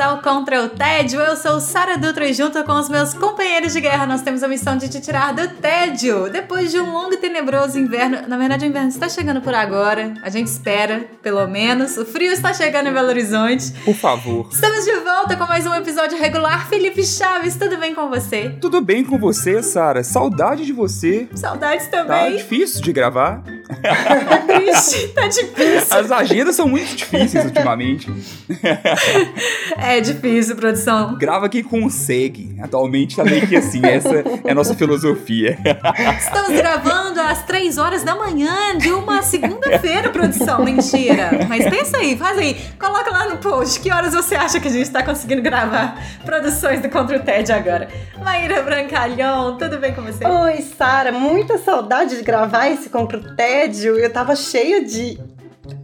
[0.00, 1.20] Ao Contra o Tédio.
[1.20, 4.48] Eu sou Sara Dutra e junto com os meus companheiros de guerra nós temos a
[4.48, 6.30] missão de te tirar do tédio.
[6.30, 10.14] Depois de um longo e tenebroso inverno, na verdade o inverno está chegando por agora,
[10.22, 11.98] a gente espera, pelo menos.
[11.98, 13.72] O frio está chegando em Belo Horizonte.
[13.84, 14.48] Por favor.
[14.50, 16.68] Estamos de volta com mais um episódio regular.
[16.68, 18.56] Felipe Chaves, tudo bem com você?
[18.60, 20.02] Tudo bem com você, Sara.
[20.02, 21.28] Saudade de você.
[21.34, 22.06] Saudades também.
[22.06, 23.42] Tá difícil de gravar.
[23.82, 25.98] Tá triste, tá difícil.
[25.98, 28.10] As agendas são muito difíceis ultimamente.
[29.78, 31.16] É difícil, produção.
[31.16, 32.54] Grava quem consegue.
[32.60, 35.58] Atualmente tá meio que assim, essa é a nossa filosofia.
[36.18, 40.64] Estamos gravando às 3 horas da manhã de uma segunda-feira, produção.
[40.64, 41.46] Mentira.
[41.48, 42.60] Mas pensa aí, faz aí.
[42.78, 46.80] Coloca lá no post que horas você acha que a gente tá conseguindo gravar produções
[46.80, 47.88] do Contra o TED agora.
[48.20, 50.26] Maíra Brancalhão, tudo bem com você?
[50.26, 51.12] Oi, Sara.
[51.12, 53.96] Muita saudade de gravar esse Contra o Tédio.
[53.96, 55.16] Eu tava cheia de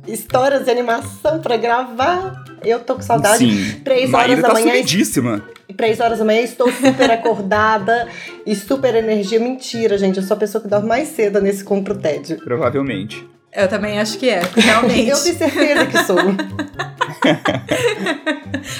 [0.07, 2.46] histórias de animação para gravar.
[2.65, 3.39] Eu tô com saudade.
[3.39, 3.81] Sim.
[3.81, 4.73] Três Maíra horas da tá manhã.
[4.73, 5.43] sumidíssima.
[5.77, 8.09] Três horas da manhã, estou super acordada
[8.47, 9.41] e super energia.
[9.41, 10.19] Mentira, gente.
[10.19, 12.39] Eu sou a pessoa que dorme mais cedo nesse compro tédio.
[12.39, 13.29] Provavelmente.
[13.53, 15.09] Eu também acho que é, realmente.
[15.09, 16.19] Eu tenho certeza que sou.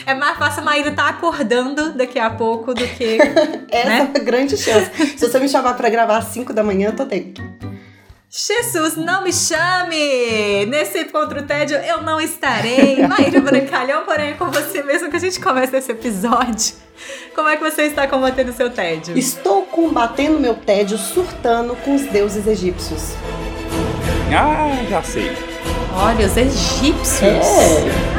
[0.07, 3.19] é mais fácil a Maíra estar tá acordando daqui a pouco do que.
[3.73, 3.99] Essa né?
[3.99, 4.91] é uma grande chance.
[5.17, 7.56] Se você me chamar para gravar às 5 da manhã, eu tô dentro.
[8.39, 10.67] Jesus, não me chame!
[10.67, 12.99] Nesse Contra o Tédio eu não estarei.
[13.09, 16.75] Maíra Brancalhão, porém, é com você mesmo que a gente começa esse episódio.
[17.35, 19.17] Como é que você está combatendo o seu tédio?
[19.17, 23.15] Estou combatendo meu tédio surtando com os deuses egípcios.
[24.31, 25.33] Ah, já sei.
[25.95, 27.23] Olha, os egípcios.
[27.23, 28.17] É.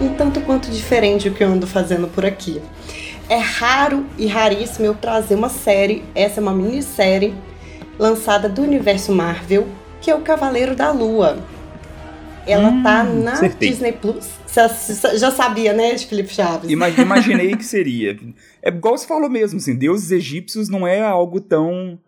[0.00, 2.60] Um tanto quanto diferente o que eu ando fazendo por aqui.
[3.28, 7.34] É raro e raríssimo eu trazer uma série, essa é uma minissérie
[7.98, 9.66] lançada do universo Marvel,
[10.00, 11.38] que é o Cavaleiro da Lua.
[12.46, 13.68] Ela Hum, tá na acertei.
[13.68, 14.26] Disney Plus.
[15.18, 16.70] Já sabia, né, de Felipe Chaves?
[16.70, 18.18] Ima- Imaginei que seria.
[18.62, 21.98] É igual você falou mesmo, assim, deuses egípcios não é algo Tão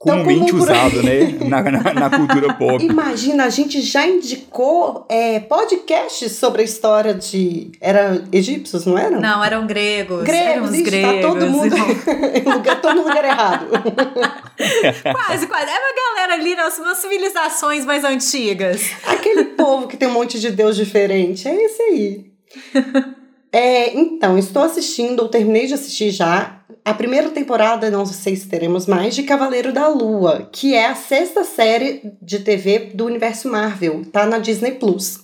[0.00, 1.36] comumente comum usado, né?
[1.46, 2.82] Na, na- na cultura pop.
[2.82, 7.70] Imagina, a gente já indicou é, podcasts sobre a história de.
[7.80, 9.20] Era egípcios, não eram?
[9.20, 10.26] Não, eram gregos.
[10.26, 11.14] eram Gregos, os isso, gregos.
[11.22, 13.66] tá todo mundo em lugar, todo lugar errado.
[15.12, 15.66] quase, quase.
[15.70, 18.80] É uma galera ali nas, nas civilizações mais antigas.
[19.06, 22.30] Aquele povo que tem um monte de Deus diferente, é esse aí.
[23.52, 28.48] É, então, estou assistindo, ou terminei de assistir já, a primeira temporada, não sei se
[28.48, 33.48] teremos mais, de Cavaleiro da Lua, que é a sexta série de TV do universo
[33.48, 35.18] Marvel, tá na Disney Plus.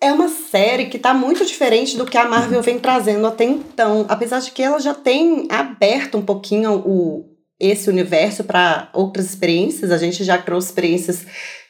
[0.00, 4.04] É uma série que tá muito diferente do que a Marvel vem trazendo até então,
[4.08, 7.24] apesar de que ela já tem aberto um pouquinho o,
[7.60, 9.92] esse universo para outras experiências.
[9.92, 11.24] A gente já trouxe experiências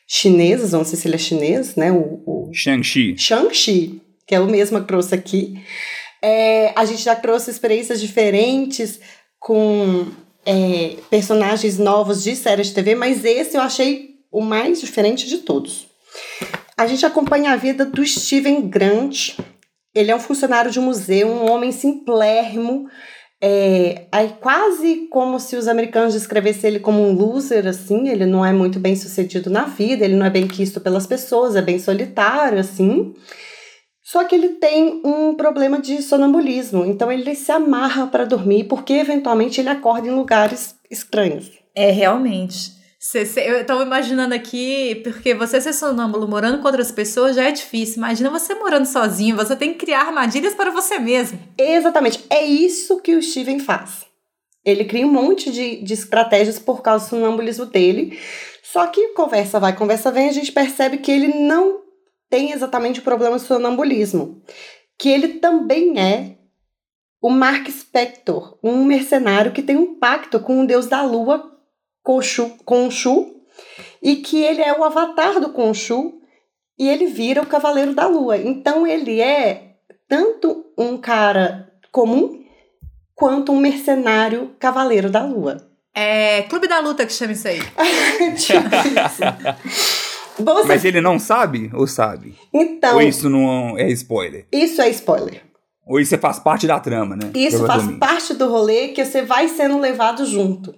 [0.08, 1.92] chinesas, não sei se ele é chinês, né?
[1.92, 3.16] O, o Shang-Chi.
[3.18, 5.62] Shang-Chi, que é o mesmo que trouxe aqui.
[6.22, 9.00] É, a gente já trouxe experiências diferentes
[9.40, 10.06] com
[10.46, 15.38] é, personagens novos de séries de TV, mas esse eu achei o mais diferente de
[15.38, 15.86] todos.
[16.76, 19.36] A gente acompanha a vida do Steven Grant.
[19.94, 22.88] Ele é um funcionário de um museu, um homem simplérrimo.
[23.44, 28.08] É, aí quase como se os americanos descrevessem ele como um loser, assim.
[28.08, 31.56] Ele não é muito bem sucedido na vida, ele não é bem quisto pelas pessoas,
[31.56, 33.12] é bem solitário, assim.
[34.12, 38.92] Só que ele tem um problema de sonambulismo, então ele se amarra para dormir porque
[38.92, 41.50] eventualmente ele acorda em lugares estranhos.
[41.74, 42.72] É, realmente.
[43.00, 47.44] Cê- cê- eu tô imaginando aqui, porque você ser sonâmbulo morando com outras pessoas já
[47.44, 47.96] é difícil.
[47.96, 51.38] Imagina você morando sozinho, você tem que criar armadilhas para você mesmo.
[51.56, 54.04] Exatamente, é isso que o Steven faz.
[54.62, 58.18] Ele cria um monte de, de estratégias por causa do sonambulismo dele.
[58.62, 61.81] Só que conversa vai, conversa vem, a gente percebe que ele não
[62.32, 64.42] tem exatamente o problema do sonambulismo.
[64.98, 66.38] Que ele também é
[67.20, 71.52] o Mark Spector, um mercenário que tem um pacto com o deus da lua,
[72.02, 73.36] Khonshu, Khonshu
[74.02, 76.22] e que ele é o avatar do Khonshu
[76.78, 78.38] e ele vira o cavaleiro da lua.
[78.38, 79.74] Então ele é
[80.08, 82.42] tanto um cara comum
[83.14, 85.70] quanto um mercenário cavaleiro da lua.
[85.94, 87.60] É Clube da Luta que chama isso aí.
[88.40, 90.11] Tipo isso.
[90.38, 90.68] Você...
[90.68, 92.34] Mas ele não sabe ou sabe?
[92.52, 92.96] Então.
[92.96, 94.46] Ou isso não é spoiler?
[94.52, 95.42] Isso é spoiler.
[95.86, 97.30] Ou isso faz parte da trama, né?
[97.34, 100.74] Isso faz parte do rolê que você vai sendo levado junto.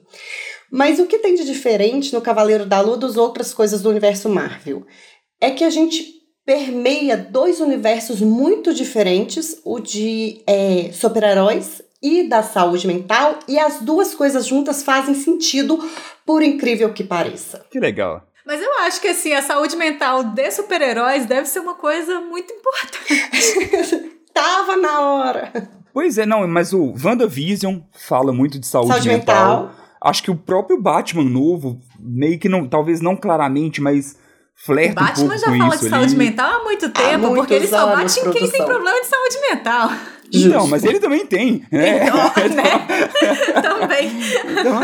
[0.73, 4.29] Mas o que tem de diferente no Cavaleiro da Lua das outras coisas do universo
[4.29, 4.85] Marvel?
[5.41, 6.05] É que a gente
[6.45, 13.81] permeia dois universos muito diferentes, o de é, super-heróis e da saúde mental, e as
[13.81, 15.79] duas coisas juntas fazem sentido,
[16.27, 17.65] por incrível que pareça.
[17.71, 18.23] Que legal.
[18.46, 22.52] Mas eu acho que assim, a saúde mental de super-heróis deve ser uma coisa muito
[22.52, 24.12] importante.
[24.35, 25.52] Tava na hora.
[25.93, 29.62] Pois é, não, mas o WandaVision fala muito de saúde, saúde mental.
[29.62, 29.75] mental.
[30.00, 34.19] Acho que o próprio Batman novo, meio que não, talvez não claramente, mas
[34.55, 37.67] flerta o Batman um já fala de saúde mental há muito tempo, há porque ele
[37.67, 39.91] só bate em quem tem problema de saúde mental.
[40.38, 40.58] Justo.
[40.58, 41.64] Não, mas ele também tem.
[41.70, 42.06] Né?
[42.06, 42.16] Então,
[42.54, 43.60] né?
[43.62, 44.10] também.
[44.50, 44.81] Então...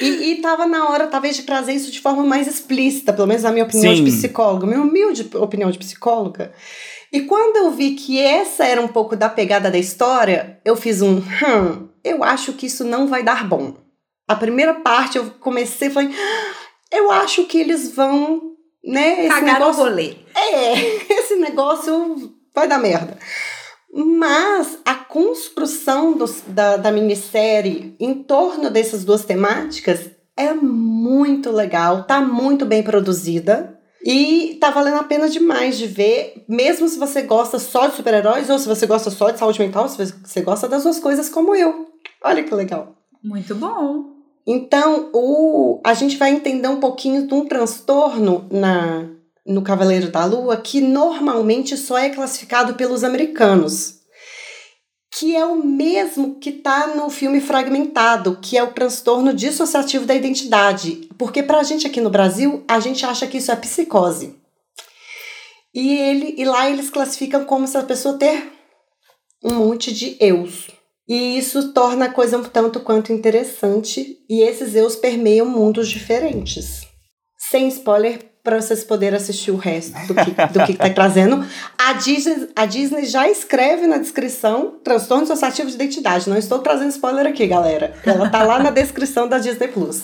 [0.00, 3.42] e, e tava na hora, talvez, de trazer isso de forma mais explícita, pelo menos
[3.42, 4.04] na minha opinião Sim.
[4.04, 6.52] de psicóloga, minha humilde opinião de psicóloga.
[7.12, 11.02] E quando eu vi que essa era um pouco da pegada da história, eu fiz
[11.02, 13.74] um, hum, eu acho que isso não vai dar bom.
[14.26, 16.54] A primeira parte eu comecei e falei, ah,
[16.90, 18.40] eu acho que eles vão,
[18.82, 19.28] né?
[19.28, 20.14] Cagar negócio, o rolê.
[20.34, 23.18] É, esse negócio vai dar merda.
[23.92, 26.16] Mas a construção
[26.46, 33.78] da, da minissérie em torno dessas duas temáticas é muito legal, tá muito bem produzida.
[34.04, 38.50] E tá valendo a pena demais de ver, mesmo se você gosta só de super-heróis
[38.50, 41.54] ou se você gosta só de saúde mental, se você gosta das duas coisas como
[41.54, 41.86] eu.
[42.24, 42.96] Olha que legal.
[43.22, 44.06] Muito bom.
[44.44, 49.08] Então, o, a gente vai entender um pouquinho de um transtorno na,
[49.46, 54.00] no Cavaleiro da Lua que normalmente só é classificado pelos americanos,
[55.14, 60.14] que é o mesmo que está no filme Fragmentado, que é o transtorno dissociativo da
[60.14, 61.08] identidade.
[61.18, 64.34] Porque para a gente aqui no Brasil, a gente acha que isso é psicose.
[65.74, 68.52] E, ele, e lá eles classificam como se a pessoa ter
[69.44, 70.68] um monte de eus.
[71.06, 76.86] E isso torna a coisa um tanto quanto interessante, e esses eus permeiam mundos diferentes.
[77.50, 81.46] Sem spoiler, para vocês poderem assistir o resto do que, do que está trazendo.
[81.78, 86.28] A Disney, a Disney já escreve na descrição transtorno associativo de identidade.
[86.28, 87.94] Não estou trazendo spoiler aqui, galera.
[88.04, 90.02] Ela tá lá na descrição da Disney Plus.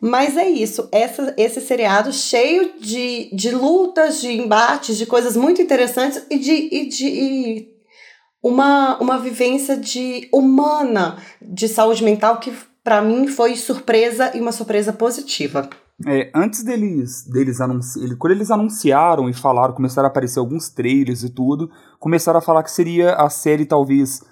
[0.00, 5.60] Mas é isso, essa, esse seriado cheio de, de lutas, de embates, de coisas muito
[5.60, 7.68] interessantes e de, e de e
[8.42, 12.50] uma, uma vivência de humana de saúde mental que
[12.82, 15.68] para mim foi surpresa e uma surpresa positiva.
[16.06, 21.22] É, antes deles, deles anunciarem, quando eles anunciaram e falaram, começaram a aparecer alguns trailers
[21.22, 24.22] e tudo, começaram a falar que seria a série talvez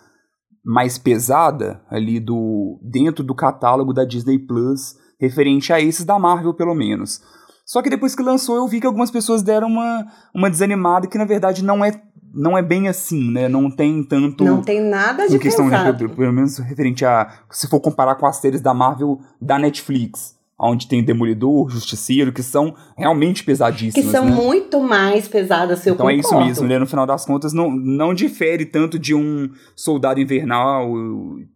[0.65, 6.55] mais pesada ali do dentro do catálogo da Disney Plus, referente a esses da Marvel
[6.55, 7.21] pelo menos.
[7.67, 11.19] Só que depois que lançou eu vi que algumas pessoas deram uma, uma desanimada que
[11.19, 13.49] na verdade não é não é bem assim, né?
[13.49, 14.45] Não tem tanto.
[14.45, 16.09] Não tem nada de questão, pesado.
[16.11, 17.27] pelo menos referente a.
[17.51, 22.43] Se for comparar com as séries da Marvel da Netflix onde tem Demolidor, Justiceiro, que
[22.43, 24.07] são realmente pesadíssimas.
[24.07, 24.31] Que são né?
[24.33, 26.17] muito mais pesadas, eu Então concordo.
[26.17, 26.79] é isso mesmo, né?
[26.79, 30.91] No final das contas, não, não difere tanto de um Soldado Invernal,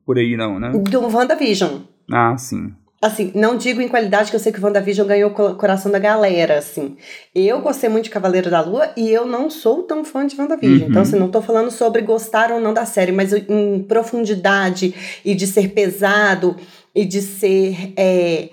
[0.06, 0.70] por aí não, né?
[0.70, 1.80] Do WandaVision.
[2.10, 2.72] Ah, sim.
[3.00, 5.98] Assim, não digo em qualidade que eu sei que o WandaVision ganhou o coração da
[5.98, 6.96] galera, assim.
[7.34, 10.82] Eu gostei muito de Cavaleiro da Lua e eu não sou tão fã de WandaVision.
[10.82, 10.88] Uhum.
[10.90, 14.94] Então, assim, não tô falando sobre gostar ou não da série, mas em profundidade
[15.24, 16.54] e de ser pesado
[16.94, 17.92] e de ser...
[17.96, 18.50] É,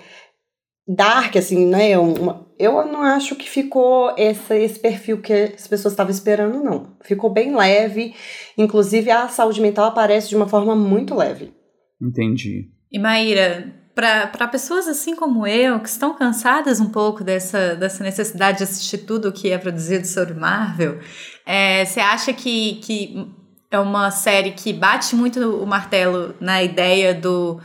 [0.86, 1.96] dark, assim, né?
[1.98, 6.96] Uma, eu não acho que ficou esse, esse perfil que as pessoas estavam esperando, não.
[7.02, 8.14] Ficou bem leve.
[8.56, 11.52] Inclusive, a saúde mental aparece de uma forma muito leve.
[12.00, 12.70] Entendi.
[12.90, 18.58] E Maíra, para pessoas assim como eu, que estão cansadas um pouco dessa, dessa necessidade
[18.58, 20.98] de assistir tudo o que é produzido sobre Marvel,
[21.46, 23.32] é, você acha que, que
[23.70, 27.60] é uma série que bate muito o martelo na ideia do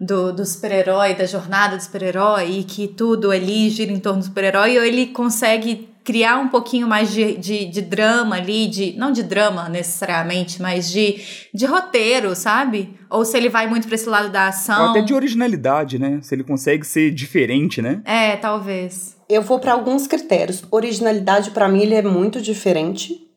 [0.00, 4.24] do, do super-herói, da jornada do super-herói, e que tudo ali gira em torno do
[4.24, 9.12] super-herói, ou ele consegue criar um pouquinho mais de, de, de, drama ali, de não
[9.12, 11.20] de drama necessariamente, mas de,
[11.52, 12.98] de roteiro, sabe?
[13.10, 14.82] Ou se ele vai muito para esse lado da ação.
[14.82, 16.18] Ou até de originalidade, né?
[16.22, 18.00] Se ele consegue ser diferente, né?
[18.04, 19.16] É, talvez.
[19.28, 20.64] Eu vou para alguns critérios.
[20.70, 23.28] Originalidade, para mim, ele é muito diferente.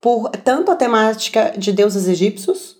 [0.00, 2.77] Por tanto a temática de deuses egípcios,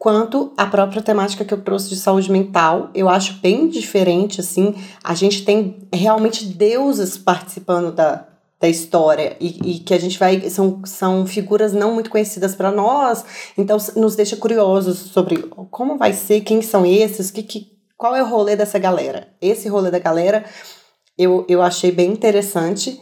[0.00, 2.88] quanto a própria temática que eu trouxe de saúde mental.
[2.94, 4.74] Eu acho bem diferente, assim.
[5.04, 8.26] A gente tem realmente deuses participando da,
[8.58, 10.48] da história e, e que a gente vai.
[10.48, 13.22] São, são figuras não muito conhecidas para nós,
[13.58, 15.36] então nos deixa curiosos sobre
[15.70, 19.28] como vai ser, quem são esses, que, que, qual é o rolê dessa galera.
[19.38, 20.46] Esse rolê da galera
[21.18, 22.98] Eu, eu achei bem interessante.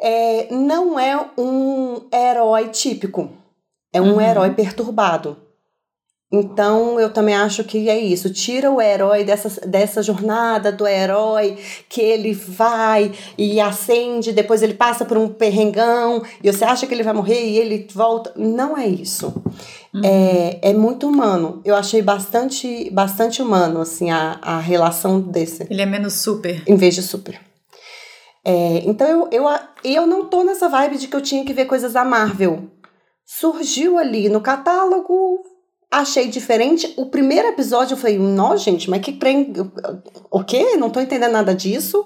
[0.00, 3.30] É, não é um herói típico,
[3.92, 4.20] é um Uhum.
[4.20, 5.43] herói perturbado.
[6.32, 8.32] Então, eu também acho que é isso.
[8.32, 11.56] Tira o herói dessa, dessa jornada do herói,
[11.88, 16.94] que ele vai e acende, depois ele passa por um perrengão, e você acha que
[16.94, 18.32] ele vai morrer e ele volta.
[18.36, 19.32] Não é isso.
[20.02, 21.60] É, é muito humano.
[21.64, 26.64] Eu achei bastante, bastante humano, assim, a, a relação desse Ele é menos super.
[26.66, 27.40] em vez de super.
[28.44, 31.66] É, então eu, eu, eu não tô nessa vibe de que eu tinha que ver
[31.66, 32.70] coisas da Marvel.
[33.24, 35.42] Surgiu ali no catálogo,
[36.00, 36.92] achei diferente.
[36.96, 39.52] O primeiro episódio eu falei, não, gente, mas que trem.
[40.30, 40.76] O quê?
[40.76, 42.04] Não tô entendendo nada disso.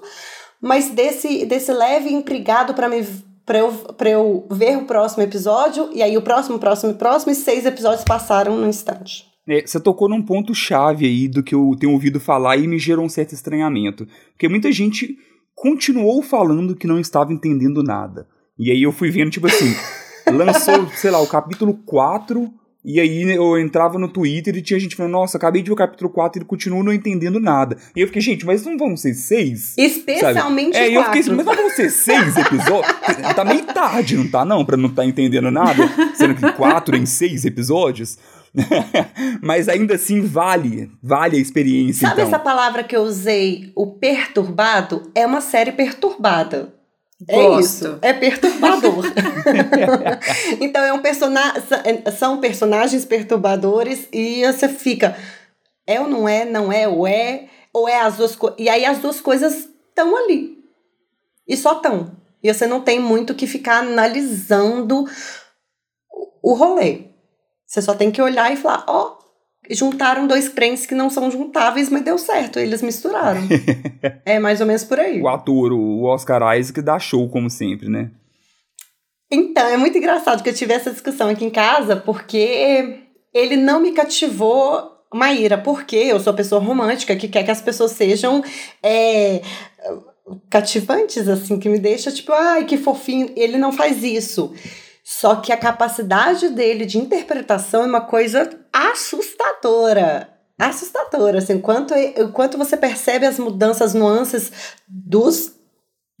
[0.61, 3.05] Mas desse, desse leve intrigado para me.
[3.45, 7.35] Pra eu, pra eu ver o próximo episódio, e aí o próximo, próximo, próximo, e
[7.35, 9.25] seis episódios passaram no instante.
[9.47, 12.77] É, você tocou num ponto chave aí do que eu tenho ouvido falar e me
[12.77, 14.07] gerou um certo estranhamento.
[14.33, 15.17] Porque muita gente
[15.55, 18.27] continuou falando que não estava entendendo nada.
[18.57, 19.73] E aí eu fui vendo, tipo assim,
[20.31, 24.95] lançou, sei lá, o capítulo 4, e aí eu entrava no Twitter e tinha gente
[24.95, 27.77] falando, nossa, acabei de ver o capítulo 4 e ele continua não entendendo nada.
[27.93, 29.75] E eu fiquei, gente, mas não vão ser seis?
[29.77, 32.95] Especialmente É, o e eu fiquei assim, mas não vão ser seis episódios?
[33.35, 34.63] tá meio tarde, não tá não?
[34.63, 35.83] Pra não estar entendendo nada?
[36.15, 38.17] Sendo que quatro em seis episódios?
[39.43, 42.33] mas ainda assim vale, vale a experiência, Sabe então.
[42.33, 45.11] essa palavra que eu usei, o perturbado?
[45.13, 46.78] É uma série perturbada.
[47.27, 47.59] É Gosto.
[47.59, 49.03] isso, é perturbador.
[50.61, 51.53] então é um persona
[52.17, 55.17] são personagens perturbadores e você fica,
[55.85, 58.57] é ou não é, não é ou é, ou é as duas coisas.
[58.59, 60.63] E aí as duas coisas estão ali.
[61.45, 62.11] E só estão.
[62.41, 65.05] E você não tem muito que ficar analisando
[66.41, 67.09] o rolê.
[67.65, 69.18] Você só tem que olhar e falar, ó,
[69.69, 73.41] juntaram dois crentes que não são juntáveis, mas deu certo, eles misturaram.
[74.25, 75.21] é mais ou menos por aí.
[75.21, 78.11] O ator, o Oscar Isaac, dá show como sempre, né?
[79.31, 82.99] Então, é muito engraçado que eu tive essa discussão aqui em casa, porque
[83.33, 87.91] ele não me cativou, Maíra, porque eu sou pessoa romântica que quer que as pessoas
[87.91, 88.43] sejam
[88.81, 89.41] é,
[90.49, 93.31] cativantes, assim, que me deixa tipo, ai, que fofinho.
[93.35, 94.53] Ele não faz isso.
[95.03, 100.29] Só que a capacidade dele de interpretação é uma coisa assustadora.
[100.57, 104.51] Assustadora, assim, enquanto, enquanto você percebe as mudanças, nuances
[104.85, 105.53] dos,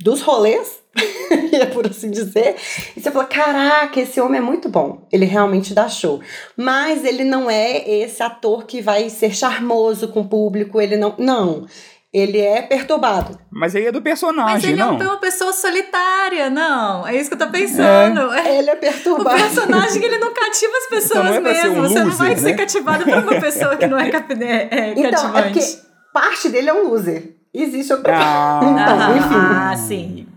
[0.01, 0.79] dos rolês,
[1.51, 2.55] é por assim dizer,
[2.95, 6.21] e você fala, caraca, esse homem é muito bom, ele realmente dá show.
[6.55, 11.15] Mas ele não é esse ator que vai ser charmoso com o público, ele não,
[11.17, 11.67] não,
[12.13, 13.37] ele é perturbado.
[13.51, 14.97] Mas aí é do Mas personagem, ele não?
[14.99, 17.07] é uma pessoa solitária, não.
[17.07, 18.33] É isso que eu tô pensando.
[18.33, 18.57] É.
[18.57, 19.37] Ele é O perturbado.
[19.37, 21.79] personagem ele não cativa as pessoas Então é pra ser mesmo.
[21.83, 22.57] um Você não vai loser, ser né?
[22.57, 25.59] cativado por uma pessoa que não é, cap- é, é Então, é cativante.
[25.59, 25.77] porque
[26.13, 27.35] parte dele é um loser.
[27.53, 29.35] Existe outra Ah, Então, enfim.
[29.35, 30.27] ah, sim.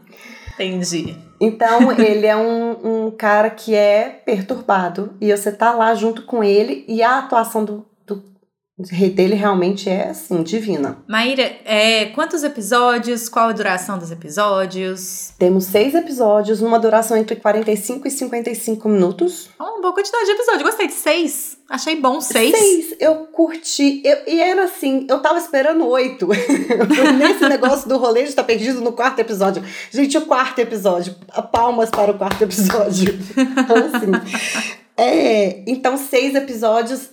[0.54, 1.16] Entendi.
[1.40, 5.14] Então, ele é um, um cara que é perturbado.
[5.20, 6.84] E você tá lá junto com ele.
[6.86, 7.84] E a atuação do
[8.90, 10.98] dele realmente é, assim, divina.
[11.06, 13.28] Maíra, é, quantos episódios?
[13.28, 15.32] Qual a duração dos episódios?
[15.38, 19.48] Temos seis episódios, numa duração entre 45 e 55 minutos.
[19.58, 20.62] Uma boa quantidade de episódios.
[20.62, 21.58] Gostei de seis.
[21.72, 22.54] Achei bom seis.
[22.54, 24.02] Seis, eu curti.
[24.04, 26.28] Eu, e era assim, eu tava esperando oito.
[27.18, 29.64] Nesse negócio do rolê de tá perdido no quarto episódio.
[29.90, 31.14] Gente, o quarto episódio.
[31.50, 33.18] Palmas para o quarto episódio.
[33.62, 34.72] Então, assim.
[34.96, 37.08] É, então, seis episódios.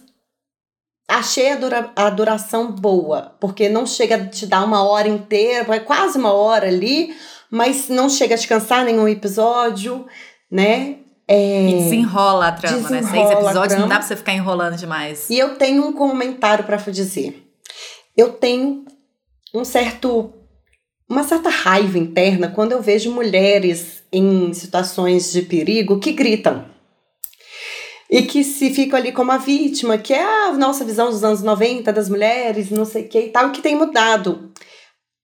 [1.09, 5.63] Achei a, dura, a duração boa, porque não chega a te dar uma hora inteira,
[5.63, 7.15] vai quase uma hora ali,
[7.49, 10.05] mas não chega a te cansar nenhum episódio,
[10.51, 10.97] né?
[11.27, 11.69] É...
[11.69, 13.01] E desenrola a trama, né?
[13.01, 15.29] Seis Desenrola episódios, não dá pra você ficar enrolando demais.
[15.29, 17.43] E eu tenho um comentário para dizer.
[18.15, 18.85] Eu tenho
[19.53, 20.33] um certo
[21.09, 26.65] uma certa raiva interna quando eu vejo mulheres em situações de perigo que gritam.
[28.09, 31.43] E que se ficam ali como a vítima, que é a nossa visão dos anos
[31.43, 34.51] 90 das mulheres, não sei o que e tal, que tem mudado.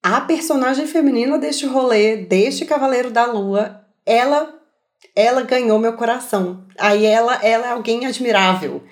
[0.03, 4.53] A personagem feminina deste rolê, deste Cavaleiro da Lua, ela
[5.15, 6.65] ela ganhou meu coração.
[6.77, 8.83] Aí ela, ela é alguém admirável.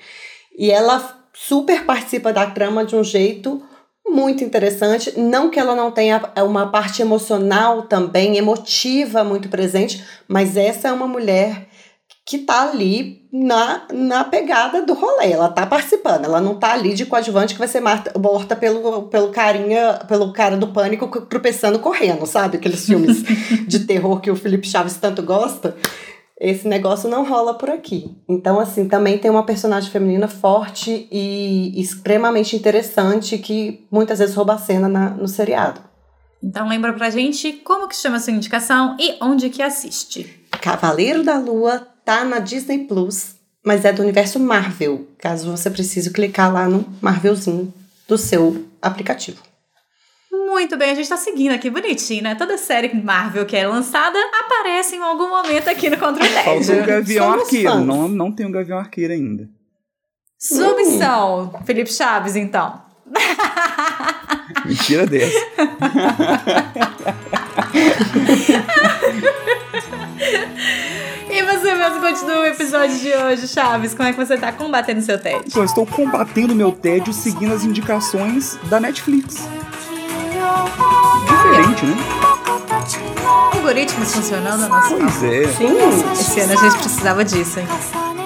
[0.58, 3.62] E ela super participa da trama de um jeito
[4.08, 5.20] muito interessante.
[5.20, 10.92] Não que ela não tenha uma parte emocional também, emotiva muito presente, mas essa é
[10.92, 11.68] uma mulher
[12.26, 15.32] que tá ali na, na pegada do rolê.
[15.32, 19.30] Ela tá participando, ela não tá ali de coadjuvante que vai ser morta pelo, pelo
[19.30, 22.58] carinha, pelo cara do pânico tropeçando correndo, sabe?
[22.58, 23.24] Aqueles filmes
[23.68, 25.76] de terror que o Felipe Chaves tanto gosta.
[26.40, 28.16] Esse negócio não rola por aqui.
[28.28, 34.54] Então, assim, também tem uma personagem feminina forte e extremamente interessante que muitas vezes rouba
[34.54, 35.82] a cena na- no seriado.
[36.44, 40.46] Então lembra pra gente como que chama a sua indicação e onde que assiste.
[40.60, 46.12] Cavaleiro da Lua tá na Disney Plus, mas é do universo Marvel, caso você precise
[46.12, 47.74] clicar lá no Marvelzinho
[48.08, 49.42] do seu aplicativo.
[50.32, 52.36] Muito bem, a gente tá seguindo aqui bonitinho, né?
[52.36, 56.76] Toda série Marvel que é lançada aparece em algum momento aqui no Contra o Faltou
[56.76, 56.86] o.
[56.86, 57.72] Gavião Somos Arqueiro.
[57.72, 57.86] fãs.
[57.86, 59.50] Não, não tem o Gavião Arqueiro ainda.
[60.38, 62.82] Sua missão, Felipe Chaves, então.
[64.66, 65.34] Mentira dessa.
[71.84, 73.94] E mesmo continua o episódio de hoje, Chaves.
[73.94, 75.44] Como é que você tá combatendo seu tédio?
[75.48, 79.46] Então, eu estou combatendo meu tédio seguindo as indicações da Netflix.
[81.28, 81.98] Diferente, né?
[83.54, 85.00] Algoritmos funcionando a nosso favor.
[85.02, 85.46] Pois é.
[85.50, 87.68] Sim, Esse ano a gente precisava disso, hein?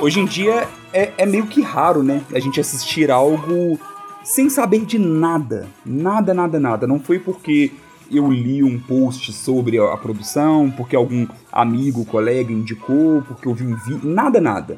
[0.01, 2.21] Hoje em dia é, é meio que raro, né?
[2.35, 3.79] A gente assistir algo
[4.23, 5.67] sem saber de nada.
[5.83, 6.85] Nada, nada, nada.
[6.85, 7.71] Não foi porque
[8.11, 13.53] eu li um post sobre a, a produção, porque algum amigo, colega indicou, porque eu
[13.53, 14.01] vi um vídeo.
[14.09, 14.77] Nada, nada.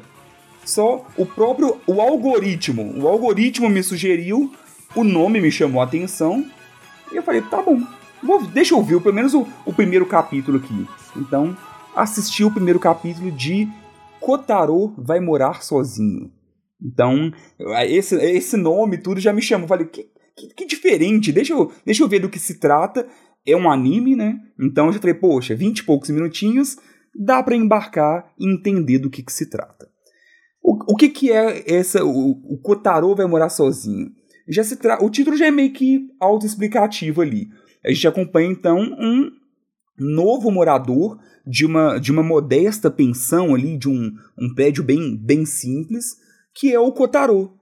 [0.64, 3.00] Só o próprio o algoritmo.
[3.02, 4.52] O algoritmo me sugeriu,
[4.94, 6.44] o nome me chamou a atenção.
[7.12, 7.80] E eu falei, tá bom,
[8.22, 10.86] vou- deixa eu ver pelo menos o, o primeiro capítulo aqui.
[11.16, 11.56] Então,
[11.94, 13.68] assisti o primeiro capítulo de
[14.20, 16.30] Kotaro vai morar sozinho.
[16.82, 17.32] Então,
[17.88, 19.66] esse, esse nome tudo já me chamou.
[19.66, 20.06] Falei, que,
[20.40, 23.06] que, que diferente, deixa eu, deixa eu ver do que se trata.
[23.46, 24.38] É um anime, né?
[24.58, 26.76] Então eu já falei, poxa, 20 e poucos minutinhos,
[27.14, 29.88] dá pra embarcar e entender do que, que se trata.
[30.62, 32.04] O, o que, que é essa.
[32.04, 34.10] O, o Kotaro vai morar sozinho?
[34.48, 35.02] Já se tra...
[35.02, 37.48] O título já é meio que autoexplicativo ali.
[37.84, 39.30] A gente acompanha então um
[39.98, 45.46] novo morador de uma, de uma modesta pensão ali, de um, um prédio bem, bem
[45.46, 46.16] simples,
[46.54, 47.52] que é o Kotaro,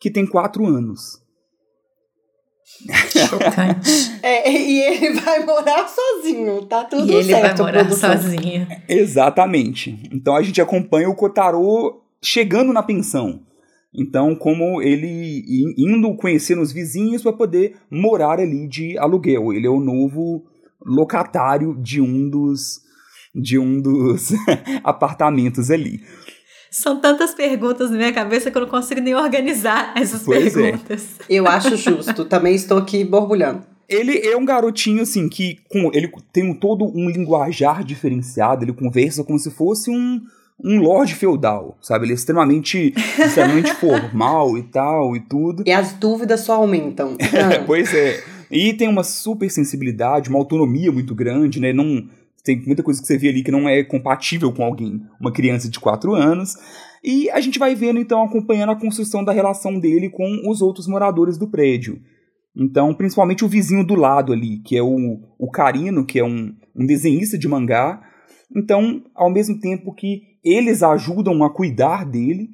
[0.00, 1.22] que tem quatro anos.
[3.28, 4.18] Chocante.
[4.22, 8.12] É, e ele vai morar sozinho, tá tudo e ele certo, vai morar produção.
[8.12, 8.66] sozinho.
[8.88, 10.08] Exatamente.
[10.12, 13.40] Então a gente acompanha o Kotaro chegando na pensão.
[13.94, 15.42] Então, como ele
[15.78, 19.52] indo conhecendo os vizinhos para poder morar ali de aluguel.
[19.54, 20.44] Ele é o novo
[20.84, 22.84] locatário de um dos
[23.34, 24.32] de um dos
[24.82, 26.02] apartamentos ali.
[26.76, 30.60] São tantas perguntas na minha cabeça que eu não consigo nem organizar essas Pois é.
[30.60, 31.06] perguntas.
[31.26, 33.62] Eu acho justo, também estou aqui borbulhando.
[33.88, 38.74] Ele é um garotinho assim que com, ele tem um, todo um linguajar diferenciado, ele
[38.74, 40.20] conversa como se fosse um,
[40.62, 42.04] um lord feudal, sabe?
[42.04, 45.62] Ele é extremamente, extremamente formal e tal e tudo.
[45.66, 47.16] E as dúvidas só aumentam.
[47.64, 48.22] Pois é.
[48.50, 51.72] E tem uma super sensibilidade, uma autonomia muito grande, né?
[51.72, 52.06] Não
[52.46, 55.68] tem muita coisa que você vê ali que não é compatível com alguém, uma criança
[55.68, 56.54] de 4 anos.
[57.02, 60.86] E a gente vai vendo então acompanhando a construção da relação dele com os outros
[60.86, 62.00] moradores do prédio.
[62.56, 66.54] Então, principalmente o vizinho do lado ali, que é o, o Karino, que é um,
[66.74, 68.00] um desenhista de mangá.
[68.56, 72.48] Então, ao mesmo tempo que eles ajudam a cuidar dele,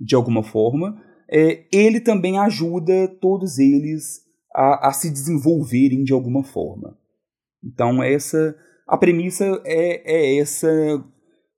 [0.00, 4.22] de alguma forma, é, ele também ajuda todos eles
[4.54, 6.96] a, a se desenvolverem de alguma forma.
[7.62, 10.68] Então, essa a premissa é, é essa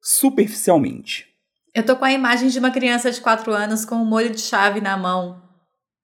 [0.01, 1.27] superficialmente.
[1.75, 4.41] Eu tô com a imagem de uma criança de 4 anos com um molho de
[4.41, 5.41] chave na mão,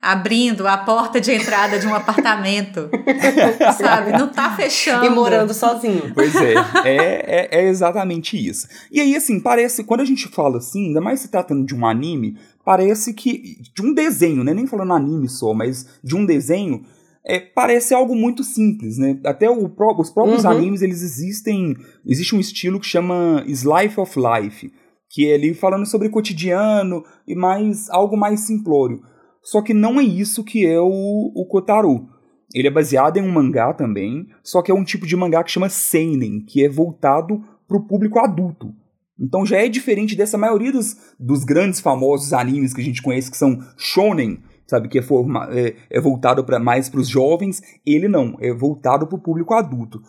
[0.00, 2.90] abrindo a porta de entrada de um apartamento.
[3.78, 4.12] sabe?
[4.12, 5.06] Não tá fechando.
[5.06, 6.12] e morando sozinho.
[6.14, 8.68] Pois é, é, é, é exatamente isso.
[8.92, 11.86] E aí, assim, parece, quando a gente fala assim, ainda mais se tratando de um
[11.86, 13.56] anime, parece que.
[13.74, 14.52] de um desenho, né?
[14.52, 16.84] Nem falando anime só, mas de um desenho,
[17.26, 19.18] é, parece algo muito simples, né?
[19.24, 20.50] Até os próprios Uhum.
[20.50, 21.74] animes, eles existem.
[22.06, 24.70] Existe um estilo que chama Slice of Life,
[25.10, 29.00] que é ali falando sobre cotidiano e mais algo mais simplório.
[29.42, 32.08] Só que não é isso que é o, o Kotaro.
[32.54, 35.50] Ele é baseado em um mangá também, só que é um tipo de mangá que
[35.50, 38.72] chama seinen, que é voltado para o público adulto.
[39.18, 43.30] Então já é diferente dessa maioria dos, dos grandes famosos animes que a gente conhece
[43.30, 47.62] que são shonen, sabe, que é, forma, é, é voltado pra, mais para os jovens.
[47.86, 50.00] Ele não, é voltado para o público adulto.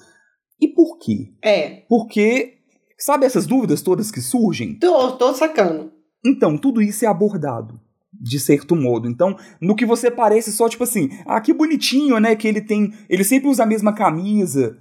[0.59, 1.33] E por quê?
[1.43, 2.53] É, Porque
[2.97, 4.79] sabe essas dúvidas todas que surgem?
[4.79, 5.91] tô, tô sacando.
[6.25, 7.79] Então, tudo isso é abordado,
[8.11, 9.07] de certo modo.
[9.07, 12.35] Então, no que você parece só, tipo assim, ah, que bonitinho, né?
[12.35, 12.91] Que ele tem.
[13.07, 14.77] Ele sempre usa a mesma camisa.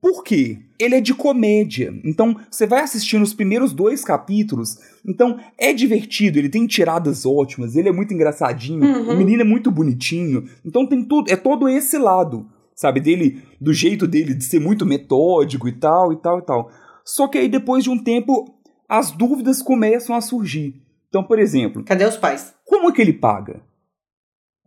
[0.00, 0.58] Por quê?
[0.78, 1.92] Ele é de comédia.
[2.04, 4.76] Então, você vai assistindo os primeiros dois capítulos.
[5.06, 9.10] Então, é divertido, ele tem tiradas ótimas, ele é muito engraçadinho, Uhum.
[9.14, 10.48] o menino é muito bonitinho.
[10.64, 11.28] Então, tem tudo.
[11.30, 13.00] É todo esse lado, sabe?
[13.00, 16.70] Dele, do jeito dele de ser muito metódico e tal, e tal, e tal.
[17.04, 18.54] Só que aí, depois de um tempo,
[18.88, 20.80] as dúvidas começam a surgir.
[21.08, 22.54] Então, por exemplo, Cadê os pais?
[22.64, 23.62] como é que ele paga?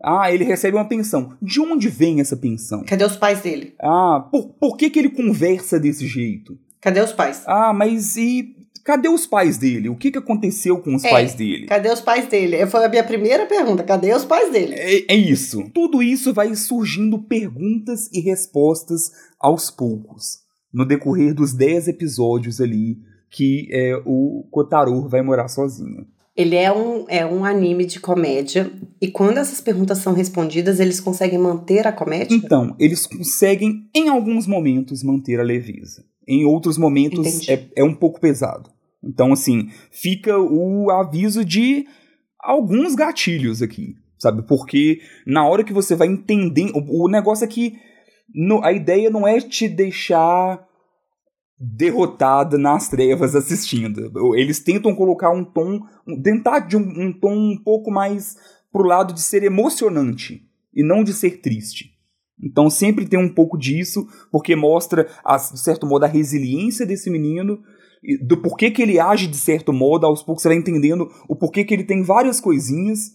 [0.04, 1.34] Ah, ele recebe uma pensão.
[1.42, 2.84] De onde vem essa pensão?
[2.86, 3.74] Cadê os pais dele?
[3.80, 6.58] Ah, por, por que, que ele conversa desse jeito?
[6.80, 7.44] Cadê os pais?
[7.46, 9.90] Ah, mas e cadê os pais dele?
[9.90, 11.68] O que, que aconteceu com os É, pais dele?
[11.68, 12.66] Cadê os pais dele?
[12.66, 13.84] Foi a minha primeira pergunta.
[13.84, 14.74] Cadê os pais dele?
[14.74, 15.70] É, é isso.
[15.74, 20.40] Tudo isso vai surgindo perguntas e respostas aos poucos,
[20.74, 22.98] no decorrer dos 10 episódios ali
[23.32, 26.06] que é, o Kotaro vai morar sozinho.
[26.36, 28.72] Ele é um, é um anime de comédia.
[29.02, 32.34] E quando essas perguntas são respondidas, eles conseguem manter a comédia?
[32.36, 36.06] Então, eles conseguem, em alguns momentos, manter a leveza.
[36.28, 37.52] Em outros momentos, Entendi.
[37.52, 38.70] é, é um pouco pesado.
[39.04, 41.86] Então, assim, fica o aviso de
[42.39, 44.44] alguns gatilhos aqui, sabe?
[44.48, 46.72] Porque na hora que você vai entender.
[46.74, 47.76] O, o negócio é que
[48.34, 50.65] no- a ideia não é te deixar
[51.63, 54.12] derrotada nas trevas assistindo.
[54.36, 58.36] Eles tentam colocar um tom, um- tentar de um, um tom um pouco mais
[58.71, 60.41] pro lado de ser emocionante
[60.74, 61.91] e não de ser triste.
[62.43, 67.12] Então sempre tem um pouco disso, porque mostra, a, de certo modo, a resiliência desse
[67.12, 67.60] menino,
[68.24, 71.63] do porquê que ele age de certo modo, aos poucos você vai entendendo o porquê
[71.63, 73.12] que ele tem várias coisinhas,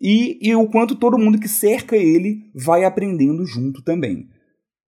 [0.00, 4.28] e, e o quanto todo mundo que cerca ele vai aprendendo junto também.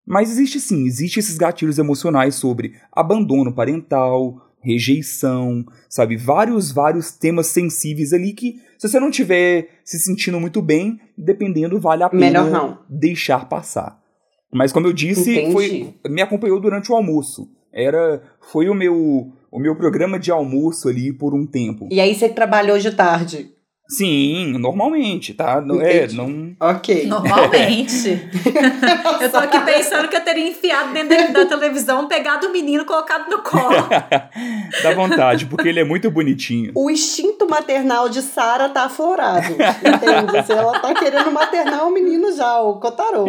[0.06, 6.16] Mas existe sim, existe esses gatilhos emocionais sobre abandono parental, rejeição, sabe?
[6.16, 11.78] Vários, vários temas sensíveis ali que, se você não estiver se sentindo muito bem, dependendo,
[11.78, 14.02] vale a pena deixar passar.
[14.52, 15.52] Mas como eu disse, Entendi.
[15.52, 17.48] foi, me acompanhou durante o almoço.
[17.72, 21.88] Era, foi o meu, o meu programa de almoço ali por um tempo.
[21.90, 23.53] E aí você trabalhou de tarde.
[23.86, 25.60] Sim, normalmente, tá?
[25.60, 26.56] Não, é, não.
[26.58, 27.04] Ok.
[27.06, 28.08] Normalmente.
[29.20, 32.86] eu tô aqui pensando que eu teria enfiado dentro da, da televisão, pegado o menino,
[32.86, 33.76] colocado no colo.
[34.82, 36.72] Dá vontade, porque ele é muito bonitinho.
[36.74, 39.52] O instinto maternal de Sara tá aflorado.
[39.52, 40.46] Entende?
[40.46, 43.26] Se ela tá querendo maternar o menino já, o Kotaro.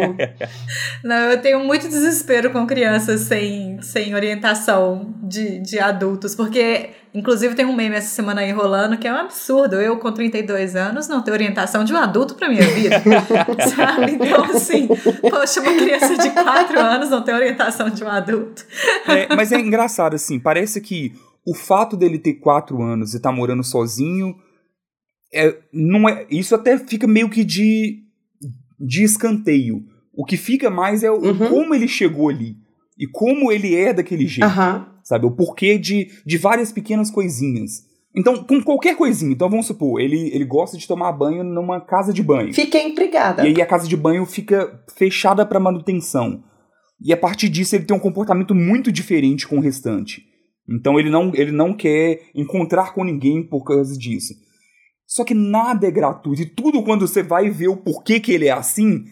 [1.04, 7.54] Não, eu tenho muito desespero com crianças sem, sem orientação de, de adultos, porque, inclusive,
[7.54, 9.76] tem um meme essa semana aí rolando que é um absurdo.
[9.76, 13.02] Eu, com 32 anos, não ter orientação de um adulto pra minha vida.
[13.74, 14.12] sabe?
[14.12, 14.86] Então, assim,
[15.20, 18.64] poxa, uma criança de 4 anos não ter orientação de um adulto.
[19.08, 21.12] É, mas é engraçado, assim, parece que
[21.46, 24.34] o fato dele ter quatro anos e estar morando sozinho,
[25.32, 28.02] é, não é, isso até fica meio que de,
[28.78, 29.84] de escanteio.
[30.12, 31.48] O que fica mais é o, Uhum.
[31.48, 32.56] como ele chegou ali.
[32.98, 34.46] E como ele é daquele jeito.
[34.46, 34.95] Aham.
[35.06, 35.24] Sabe?
[35.24, 37.84] O porquê de, de várias pequenas coisinhas.
[38.14, 39.32] Então, com qualquer coisinha.
[39.32, 42.52] Então, vamos supor, ele, ele gosta de tomar banho numa casa de banho.
[42.52, 43.44] Fiquei empregada.
[43.44, 46.42] E aí a casa de banho fica fechada para manutenção.
[47.00, 50.24] E a partir disso ele tem um comportamento muito diferente com o restante.
[50.68, 54.34] Então ele não, ele não quer encontrar com ninguém por causa disso.
[55.06, 56.42] Só que nada é gratuito.
[56.42, 59.04] E tudo quando você vai ver o porquê que ele é assim,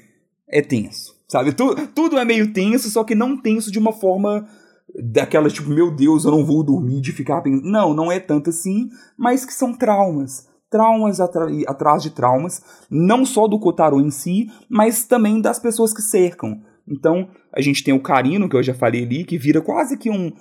[0.48, 1.14] é tenso.
[1.28, 1.52] Sabe?
[1.52, 4.48] Tu, tudo é meio tenso, só que não tenso de uma forma
[4.94, 7.68] daquela tipo, meu Deus, eu não vou dormir de ficar pensando.
[7.68, 10.48] Não, não é tanto assim, mas que são traumas.
[10.70, 15.92] Traumas atra- atrás de traumas, não só do Kotaro em si, mas também das pessoas
[15.92, 16.60] que cercam.
[16.88, 20.10] Então, a gente tem o Karino, que eu já falei ali, que vira quase que
[20.10, 20.32] um,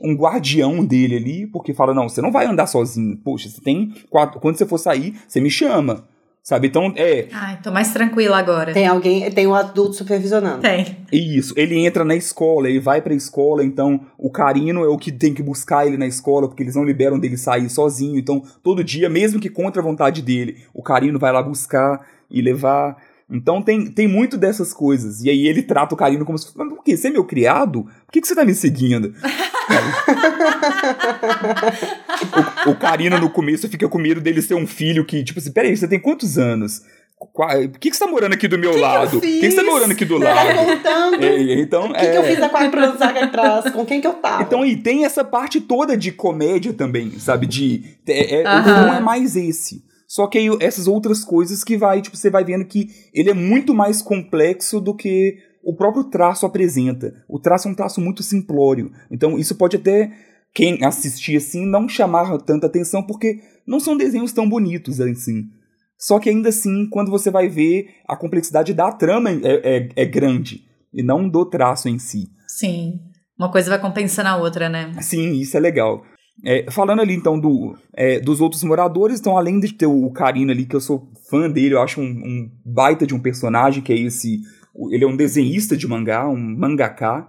[0.00, 3.16] um guardião dele ali, porque fala: não, você não vai andar sozinho.
[3.22, 3.92] Poxa, você tem.
[4.40, 6.08] Quando você for sair, você me chama.
[6.42, 6.68] Sabe?
[6.68, 7.28] Então, é.
[7.32, 8.72] Ai, tô mais tranquila agora.
[8.72, 10.62] Tem alguém, tem um adulto supervisionando.
[10.62, 10.96] Tem.
[11.12, 15.12] Isso, ele entra na escola, ele vai pra escola, então o Carino é o que
[15.12, 18.18] tem que buscar ele na escola, porque eles não liberam dele sair sozinho.
[18.18, 22.40] Então, todo dia, mesmo que contra a vontade dele, o Carino vai lá buscar e
[22.40, 22.96] levar.
[23.30, 25.22] Então tem, tem muito dessas coisas.
[25.22, 26.58] E aí ele trata o Carino como se fosse.
[26.58, 26.96] Mas por quê?
[26.96, 27.84] Você é meu criado?
[27.84, 29.14] Por que, que você tá me seguindo?
[32.66, 35.52] o, o Carino no começo fica com medo dele ser um filho que, tipo assim,
[35.52, 36.82] peraí, você tem quantos anos?
[37.18, 39.10] Por que, que você tá morando aqui do meu lado?
[39.10, 40.56] Por que, que você tá morando aqui do Tá lado?
[40.56, 42.16] contando É, então, o que, que é.
[42.16, 44.42] eu fiz há quatro anos atrás, com quem que eu tava.
[44.42, 47.46] Então, e tem essa parte toda de comédia também, sabe?
[47.46, 47.84] De.
[48.08, 48.86] É, é, O Aham.
[48.86, 49.84] tom é mais esse.
[50.08, 53.34] Só que aí essas outras coisas que vai, tipo, você vai vendo que ele é
[53.34, 57.12] muito mais complexo do que o próprio traço apresenta.
[57.28, 58.90] O traço é um traço muito simplório.
[59.10, 60.10] Então, isso pode até,
[60.54, 65.44] quem assistir assim, não chamar tanta atenção, porque não são desenhos tão bonitos assim.
[65.98, 70.04] Só que ainda assim, quando você vai ver, a complexidade da trama é, é, é
[70.06, 70.62] grande.
[70.92, 72.28] E não do traço em si.
[72.48, 73.00] Sim.
[73.38, 74.92] Uma coisa vai compensando a outra, né?
[75.00, 76.02] Sim, isso é legal.
[76.44, 80.50] É, falando ali então do, é, dos outros moradores, então além de ter o Karino
[80.50, 83.92] ali, que eu sou fã dele, eu acho um, um baita de um personagem, que
[83.92, 84.40] é esse.
[84.90, 87.28] Ele é um desenhista de mangá, um mangaká.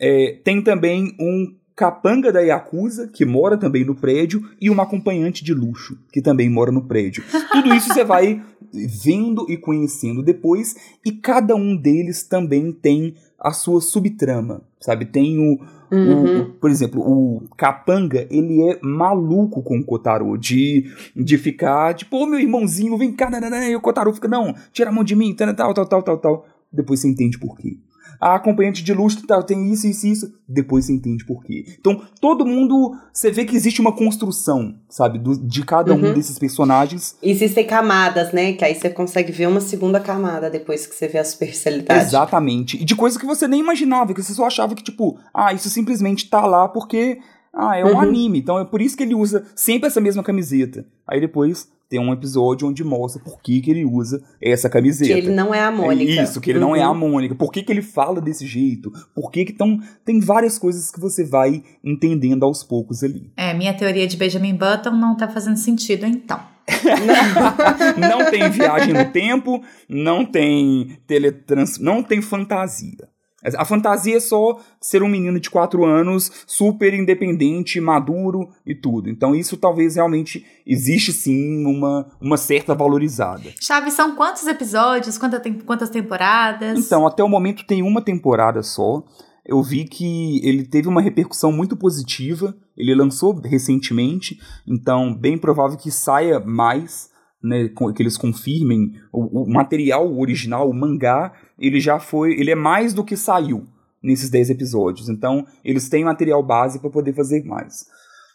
[0.00, 1.46] É, tem também um
[1.80, 6.50] capanga da Yakuza, que mora também no prédio, e uma acompanhante de luxo, que também
[6.50, 7.24] mora no prédio.
[7.50, 13.50] Tudo isso você vai vendo e conhecendo depois, e cada um deles também tem a
[13.50, 15.06] sua subtrama, sabe?
[15.06, 15.58] Tem o,
[15.90, 16.40] uhum.
[16.40, 20.84] o, por exemplo, o Capanga, ele é maluco com o Kotaro, de,
[21.16, 23.30] de ficar, tipo, ô meu irmãozinho, vem cá,
[23.66, 26.46] e o Kotaro fica, não, tira a mão de mim, tal, tal, tal, tal, tal.
[26.70, 27.78] Depois você entende por quê
[28.20, 30.34] a acompanhante de luxo tá, tem isso, isso, isso.
[30.46, 31.64] Depois você entende por quê.
[31.78, 32.94] Então, todo mundo.
[33.12, 36.10] Você vê que existe uma construção, sabe, do, de cada uhum.
[36.10, 37.16] um desses personagens.
[37.22, 38.52] Existem camadas, né?
[38.52, 42.04] Que aí você consegue ver uma segunda camada depois que você vê a superficialidade.
[42.04, 42.76] Exatamente.
[42.76, 45.70] E de coisas que você nem imaginava, que você só achava que, tipo, ah, isso
[45.70, 47.18] simplesmente tá lá porque.
[47.52, 48.00] Ah, é um uhum.
[48.00, 50.86] anime, então é por isso que ele usa sempre essa mesma camiseta.
[51.04, 55.12] Aí depois tem um episódio onde mostra por que, que ele usa essa camiseta.
[55.12, 56.20] Que ele não é a Mônica.
[56.20, 56.68] É isso, que ele uhum.
[56.68, 56.96] não é a uhum.
[56.96, 57.34] Mônica.
[57.34, 58.92] Por que, que ele fala desse jeito?
[59.12, 59.80] Por que que tão...
[60.04, 63.32] Tem várias coisas que você vai entendendo aos poucos ali.
[63.36, 66.40] É, minha teoria de Benjamin Button não tá fazendo sentido, então.
[67.98, 71.80] não tem viagem no tempo, não tem teletrans...
[71.80, 73.08] não tem fantasia.
[73.56, 79.08] A fantasia é só ser um menino de 4 anos, super independente, maduro e tudo.
[79.08, 83.50] Então isso talvez realmente existe sim uma, uma certa valorizada.
[83.60, 85.16] Chaves, são quantos episódios?
[85.16, 86.78] Quantas, quantas temporadas?
[86.78, 89.02] Então, até o momento tem uma temporada só.
[89.44, 92.54] Eu vi que ele teve uma repercussão muito positiva.
[92.76, 97.10] Ele lançou recentemente, então bem provável que saia mais
[97.42, 102.54] né, que eles confirmem o, o, material original, o mangá, ele já foi, ele é
[102.54, 103.66] mais do que saiu
[104.02, 105.08] nesses 10 episódios.
[105.08, 107.84] Então, eles têm material base para poder fazer mais.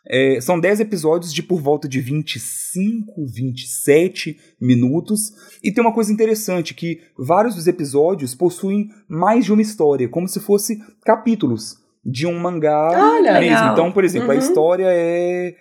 [0.08, 5.34] É, são 10 episódios de por volta de 25, 27 minutos.
[5.64, 10.28] E tem uma coisa interessante, que vários dos episódios possuem mais de uma história, como
[10.28, 13.56] se fosse capítulos de um mangá Olha, mesmo.
[13.56, 13.74] Legal.
[13.74, 14.36] Então, por exemplo, uhum.
[14.36, 15.56] a história é,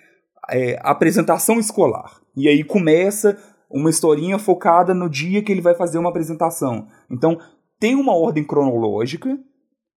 [0.51, 2.21] é apresentação escolar.
[2.37, 3.39] E aí começa
[3.75, 6.87] uma historinha focada no dia que ele vai fazer uma apresentação.
[7.11, 7.39] Então,
[7.81, 9.37] tem uma ordem cronológica,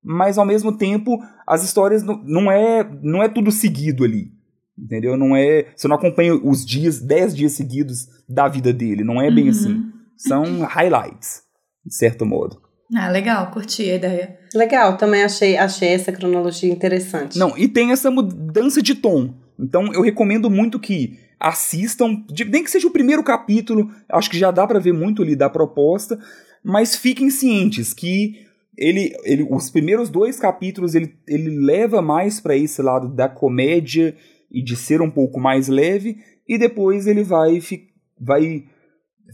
[0.02, 4.32] mas ao mesmo tempo as histórias não, não é não é tudo seguido ali.
[4.78, 5.16] Entendeu?
[5.16, 9.30] Não é, você não acompanha os dias, 10 dias seguidos da vida dele, não é
[9.30, 9.50] bem uhum.
[9.50, 9.92] assim.
[10.16, 11.42] São highlights,
[11.84, 12.60] de certo modo.
[12.94, 14.38] Ah, legal, curti a ideia.
[14.54, 17.38] Legal, também achei, achei essa cronologia interessante.
[17.38, 19.34] Não, e tem essa mudança de tom.
[19.58, 24.50] Então eu recomendo muito que assistam, nem que seja o primeiro capítulo, acho que já
[24.50, 26.18] dá para ver muito ali da proposta,
[26.62, 28.46] mas fiquem cientes que
[28.76, 34.16] ele, ele os primeiros dois capítulos ele, ele leva mais para esse lado da comédia
[34.50, 36.18] e de ser um pouco mais leve,
[36.48, 38.64] e depois ele vai, fi, vai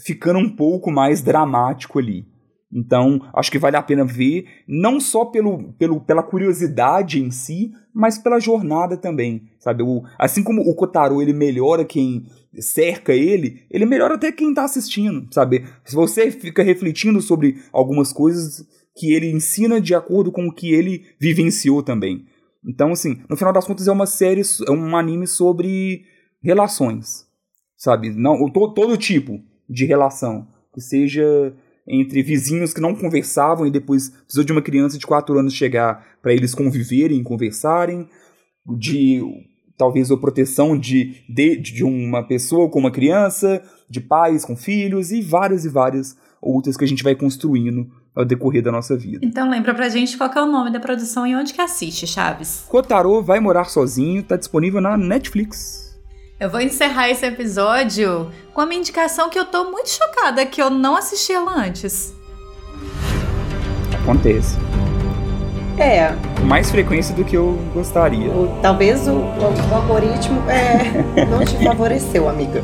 [0.04, 2.26] ficando um pouco mais dramático ali.
[2.72, 7.70] Então, acho que vale a pena ver, não só pelo, pelo, pela curiosidade em si,
[7.94, 9.82] mas pela jornada também, sabe?
[9.82, 12.26] O, assim como o Kotaro, ele melhora quem
[12.58, 15.66] cerca ele, ele melhora até quem tá assistindo, sabe?
[15.84, 20.72] Se você fica refletindo sobre algumas coisas que ele ensina de acordo com o que
[20.72, 22.26] ele vivenciou também.
[22.66, 26.04] Então, assim, no final das contas é uma série, é um anime sobre
[26.42, 27.26] relações,
[27.76, 28.10] sabe?
[28.10, 31.54] Não, todo, todo tipo de relação, que seja
[31.86, 36.04] entre vizinhos que não conversavam e depois precisou de uma criança de 4 anos chegar
[36.22, 38.08] para eles conviverem e conversarem,
[38.78, 39.20] de
[39.76, 45.10] talvez a proteção de, de, de uma pessoa com uma criança, de pais com filhos
[45.10, 49.20] e várias e várias outras que a gente vai construindo ao decorrer da nossa vida.
[49.22, 52.64] Então lembra pra gente qual é o nome da produção e onde que assiste, Chaves.
[52.68, 55.91] Kotaro vai morar sozinho, tá disponível na Netflix.
[56.42, 60.70] Eu vou encerrar esse episódio com uma indicação que eu tô muito chocada que eu
[60.70, 62.12] não assisti ela antes.
[64.02, 64.58] Acontece.
[65.78, 66.12] É.
[66.40, 68.28] Com mais frequência do que eu gostaria.
[68.28, 72.60] O, talvez o, o, algoritmo é, não te favoreceu, amiga.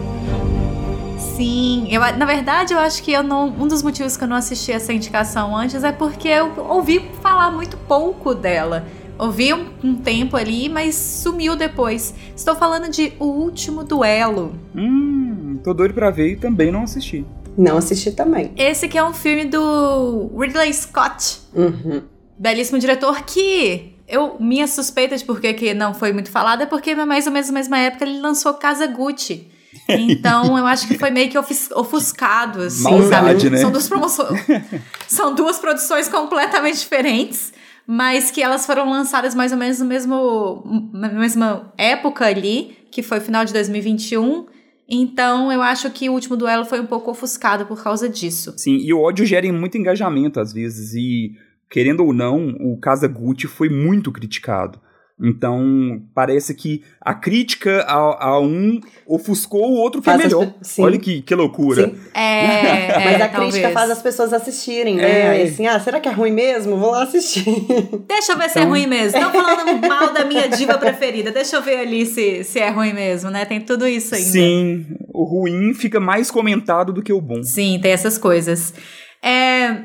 [1.17, 4.39] Sim, eu, na verdade eu acho que eu não, um dos motivos que eu não
[4.39, 8.87] assisti essa indicação antes é porque eu ouvi falar muito pouco dela.
[9.19, 12.15] Ouvi um, um, tempo ali, mas sumiu depois.
[12.37, 14.55] Estou falando de O Último Duelo.
[14.77, 17.27] Hum, tô doido pra ver e também não assisti.
[17.57, 18.53] Não assisti também.
[18.57, 21.41] Esse que é um filme do Ridley Scott.
[21.53, 22.03] Uhum.
[22.39, 26.95] Belíssimo diretor que eu minha suspeita de por que não foi muito falada é porque
[26.95, 29.49] mais ou menos na mesma época ele lançou Casa Gucci.
[29.89, 33.51] Então eu acho que foi meio que ofuscado, assim, Maldade, sabe?
[33.51, 33.59] Né?
[33.59, 33.89] São duas,
[35.09, 37.53] São duas produções completamente diferentes
[37.91, 43.03] mas que elas foram lançadas mais ou menos no mesmo, na mesma época ali, que
[43.03, 44.45] foi final de 2021.
[44.87, 48.53] Então, eu acho que o último duelo foi um pouco ofuscado por causa disso.
[48.59, 51.33] Sim, e o ódio gera muito engajamento às vezes, e
[51.71, 54.79] querendo ou não, o Casa Gucci foi muito criticado.
[55.21, 60.33] Então, parece que a crítica a, a um ofuscou o outro que Faz é as
[60.33, 60.55] melhor.
[60.63, 60.83] sim.
[60.83, 61.93] Olha que, que loucura.
[62.15, 63.73] É, Mas é, a crítica talvez.
[63.73, 65.41] faz as pessoas assistirem, né?
[65.41, 65.43] É.
[65.43, 66.77] Assim, ah, será que é ruim mesmo?
[66.77, 67.45] Vou lá assistir.
[68.07, 69.19] Deixa eu ver se é Então- ruim mesmo.
[69.19, 71.33] Estão falando mal da minha diva preferida.
[71.33, 73.45] Deixa eu ver ali se, se é ruim mesmo, né?
[73.45, 74.29] Tem tudo isso ainda.
[74.31, 77.43] Sim, o ruim fica mais comentado do que o bom.
[77.43, 78.73] Sim, tem essas coisas.
[79.21, 79.79] É,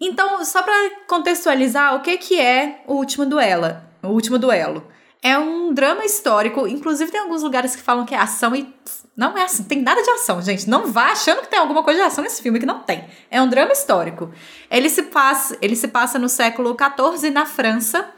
[0.00, 0.74] Então, só pra
[1.08, 3.83] contextualizar, o que que é o último duelo?
[4.04, 4.86] O último duelo.
[5.22, 8.68] É um drama histórico, inclusive tem alguns lugares que falam que é ação e
[9.16, 10.68] não é assim, tem nada de ação, gente.
[10.68, 13.04] Não vá achando que tem alguma coisa de ação nesse filme que não tem.
[13.30, 14.30] É um drama histórico.
[14.70, 18.10] Ele se passa, ele se passa no século XIV na França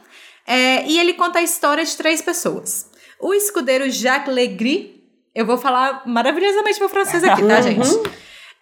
[0.46, 2.90] é, e ele conta a história de três pessoas.
[3.20, 4.90] O escudeiro Jacques Legris,
[5.34, 7.62] eu vou falar maravilhosamente meu francês aqui, tá, Uhum.
[7.62, 7.98] gente?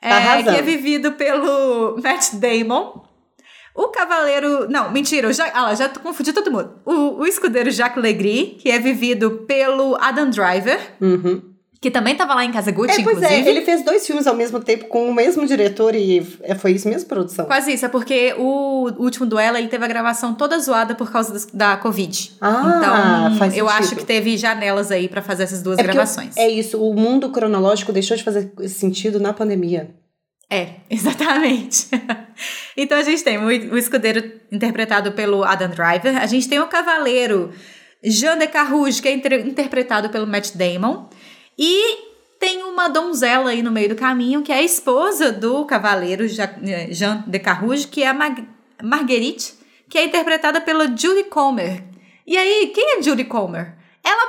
[0.00, 3.03] Tá É, que é vivido pelo Matt Damon.
[3.74, 4.68] O cavaleiro.
[4.70, 6.74] Não, mentira, eu já, ah, já confundi todo mundo.
[6.84, 11.42] O, o escudeiro Jacques Legris, que é vivido pelo Adam Driver, Uhum.
[11.80, 13.46] que também tava lá em Casa Gucci, É, pois inclusive.
[13.46, 16.70] é, ele fez dois filmes ao mesmo tempo com o mesmo diretor e é, foi
[16.72, 17.44] isso mesmo, produção?
[17.46, 21.46] Quase isso, é porque o último duelo ele teve a gravação toda zoada por causa
[21.52, 22.32] da Covid.
[22.40, 23.82] Ah, então, faz eu sentido.
[23.84, 26.37] acho que teve janelas aí pra fazer essas duas É gravações.
[26.37, 29.90] É isso, o mundo cronológico deixou de fazer sentido na pandemia.
[30.54, 31.88] É, exatamente.
[32.76, 37.52] então a gente tem o, escudeiro interpretado pelo Adam Driver, a gente tem o cavaleiro
[38.04, 41.08] Jean de Carrouge, que é inter- interpretado pelo Matt Damon,
[41.58, 46.24] e tem uma donzela aí no meio do caminho, que é a esposa do cavaleiro
[46.24, 48.14] eh, Jean de Carrouge, que é a
[48.80, 49.54] Marguerite,
[49.88, 51.82] que é interpretada pela Judy Comer.
[52.26, 53.73] E aí, quem é Judy Comer?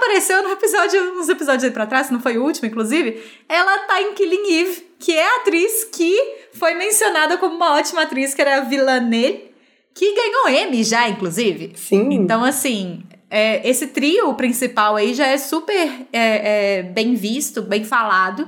[0.06, 3.24] Apareceu no episódio, uns episódios aí pra trás, não foi o último, inclusive.
[3.50, 6.15] Ela tá em Killing Eve, que é a atriz que
[6.54, 9.52] foi mencionada como uma ótima atriz, que era a Villanelle,
[9.96, 11.74] que ganhou M já, inclusive.
[11.76, 12.10] Sim.
[12.12, 17.84] Então, assim, é, esse trio principal aí já é super é, é, bem visto, bem
[17.84, 18.48] falado.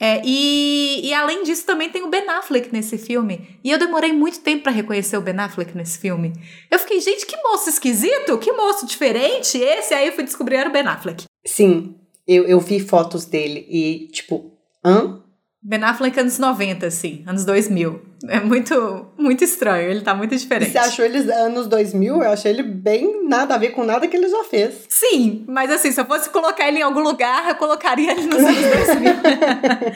[0.00, 3.58] É, e, e além disso, também tem o Ben Affleck nesse filme.
[3.62, 6.32] E eu demorei muito tempo pra reconhecer o Ben Affleck nesse filme.
[6.70, 9.92] Eu fiquei, gente, que moço esquisito, que moço diferente esse.
[9.92, 11.24] Aí eu fui descobrir era o Ben Affleck.
[11.44, 11.94] Sim,
[12.26, 15.22] eu, eu vi fotos dele e, tipo, hã?
[15.62, 18.00] Ben Affleck anos 90, assim, anos 2000.
[18.28, 20.72] É muito, muito estranho, ele tá muito diferente.
[20.72, 22.22] Você achou eles anos 2000?
[22.22, 24.86] Eu achei ele bem nada a ver com nada que ele já fez.
[24.88, 28.38] Sim, mas assim, se eu fosse colocar ele em algum lugar, eu colocaria ele nos
[28.38, 29.12] anos 2000.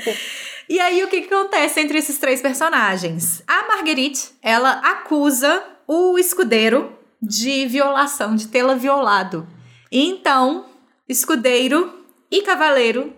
[0.68, 3.42] e aí, o que, que acontece entre esses três personagens?
[3.46, 9.46] A Marguerite, ela acusa o escudeiro de violação, de tê-la violado.
[9.90, 10.66] E então,
[11.08, 13.14] escudeiro e cavaleiro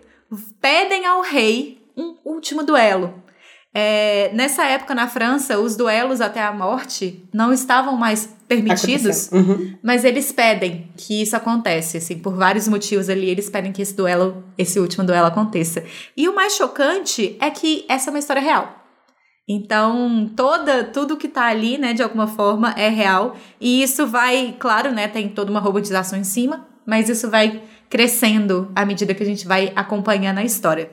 [0.61, 3.23] pedem ao rei um último duelo.
[3.73, 9.29] É, nessa época, na França, os duelos até a morte não estavam mais permitidos.
[9.31, 9.77] Uhum.
[9.83, 13.95] Mas eles pedem que isso acontece, assim, por vários motivos ali, eles pedem que esse
[13.95, 15.83] duelo, esse último duelo aconteça.
[16.15, 18.73] E o mais chocante é que essa é uma história real.
[19.47, 23.35] Então, toda, tudo que tá ali, né, de alguma forma, é real.
[23.61, 28.71] E isso vai, claro, né, tem toda uma robotização em cima, mas isso vai crescendo
[28.75, 30.91] à medida que a gente vai acompanhando a história.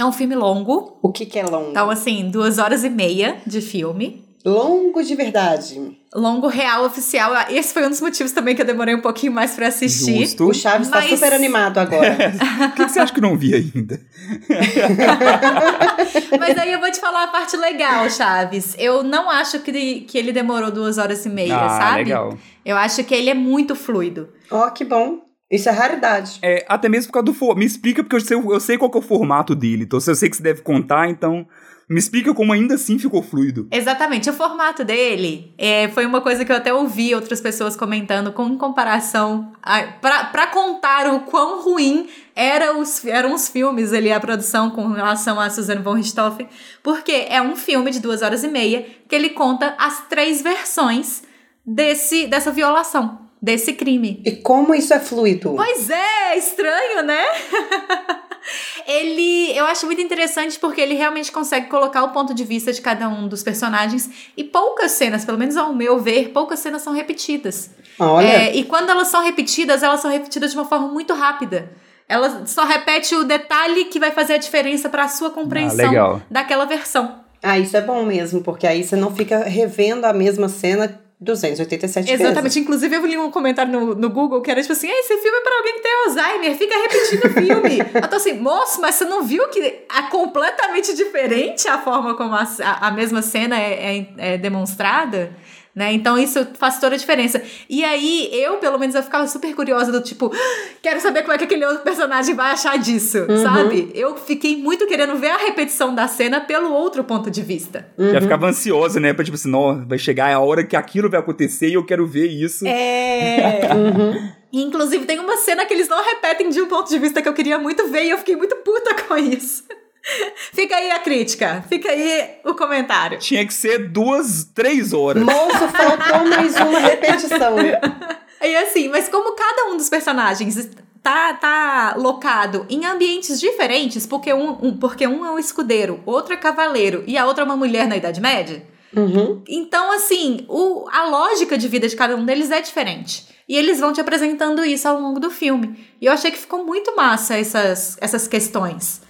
[0.00, 1.70] É um filme longo, O que, que é longo?
[1.72, 4.24] então, assim, duas horas e meia de filme.
[4.42, 5.78] Longo de verdade.
[6.14, 7.32] Longo real oficial.
[7.50, 10.20] Esse foi um dos motivos também que eu demorei um pouquinho mais pra assistir.
[10.20, 10.48] Justo.
[10.48, 12.16] O Chaves tá Mas- super animado agora.
[12.70, 14.00] Por que, que você acha que não vi ainda?
[16.40, 18.74] Mas aí eu vou te falar a parte legal, Chaves.
[18.78, 22.04] Eu não acho que ele, que ele demorou duas horas e meia, ah, sabe?
[22.04, 22.38] legal.
[22.64, 24.30] Eu acho que ele é muito fluido.
[24.50, 25.18] Ó, que bom.
[25.50, 26.38] Isso é raridade.
[26.42, 27.56] É, até mesmo por causa do for...
[27.56, 29.84] Me explica, porque eu sei, eu sei qual que é o formato dele.
[29.84, 31.46] Então, se eu sei que você deve contar, então...
[31.88, 33.66] Me explica como ainda assim ficou fluido.
[33.68, 34.30] Exatamente.
[34.30, 38.56] O formato dele é, foi uma coisa que eu até ouvi outras pessoas comentando com
[38.56, 39.50] comparação.
[39.60, 44.70] A, pra, pra contar o quão ruim era os, eram os filmes ali, a produção
[44.70, 46.46] com relação a Suzanne von Richthofen.
[46.80, 51.24] Porque é um filme de duas horas e meia que ele conta as três versões
[51.66, 54.20] desse, dessa violação, desse crime.
[54.24, 55.54] E como isso é fluido?
[55.56, 57.24] Pois é, estranho, né?
[58.86, 62.80] ele, eu acho muito interessante porque ele realmente consegue colocar o ponto de vista de
[62.80, 66.92] cada um dos personagens e poucas cenas, pelo menos ao meu ver, poucas cenas são
[66.92, 67.70] repetidas.
[67.98, 71.70] Olha, É, e quando elas são repetidas, elas são repetidas de uma forma muito rápida.
[72.08, 76.20] Ela só repete o detalhe que vai fazer a diferença para a sua compreensão Ah,
[76.28, 77.20] daquela versão.
[77.42, 82.10] ah, isso é bom mesmo, porque aí você não fica revendo a mesma cena 287
[82.10, 82.42] Exatamente.
[82.42, 82.56] vezes.
[82.56, 85.36] Inclusive, eu li um comentário no, no Google que era tipo assim: "Ah, esse filme
[85.36, 87.78] é para alguém que tem Alzheimer, fica repetindo o filme.
[88.02, 92.34] eu tô assim, moço, mas você não viu que é completamente diferente a forma como
[92.34, 95.30] a, a, a mesma cena é, é- é demonstrada?
[95.74, 95.92] Né?
[95.92, 97.40] Então isso faz toda a diferença.
[97.68, 100.32] E aí, eu, pelo menos, eu ficava super curiosa do tipo,
[100.82, 103.42] quero saber como é que aquele outro personagem vai achar disso, uhum.
[103.42, 103.90] sabe?
[103.94, 107.86] Eu fiquei muito querendo ver a repetição da cena pelo outro ponto de vista.
[107.96, 108.10] Uhum.
[108.10, 109.12] Já ficava ansiosa, né?
[109.12, 112.04] Pra tipo assim, não, vai chegar a hora que aquilo vai acontecer e eu quero
[112.06, 112.66] ver isso.
[112.66, 113.60] É.
[113.74, 114.30] uhum.
[114.52, 117.34] Inclusive, tem uma cena que eles não repetem de um ponto de vista que eu
[117.34, 119.62] queria muito ver e eu fiquei muito puta com isso.
[120.52, 123.18] Fica aí a crítica, fica aí o comentário.
[123.18, 125.22] Tinha que ser duas, três horas.
[125.22, 127.56] Moço, faltou mais uma repetição.
[128.42, 130.70] E assim, mas como cada um dos personagens
[131.02, 136.32] tá, tá locado em ambientes diferentes, porque um, um, porque um é um escudeiro, outro
[136.32, 138.62] é cavaleiro e a outra é uma mulher na Idade Média.
[138.96, 139.42] Uhum.
[139.46, 143.28] Então, assim, o, a lógica de vida de cada um deles é diferente.
[143.48, 145.78] E eles vão te apresentando isso ao longo do filme.
[146.00, 149.02] E eu achei que ficou muito massa essas, essas questões.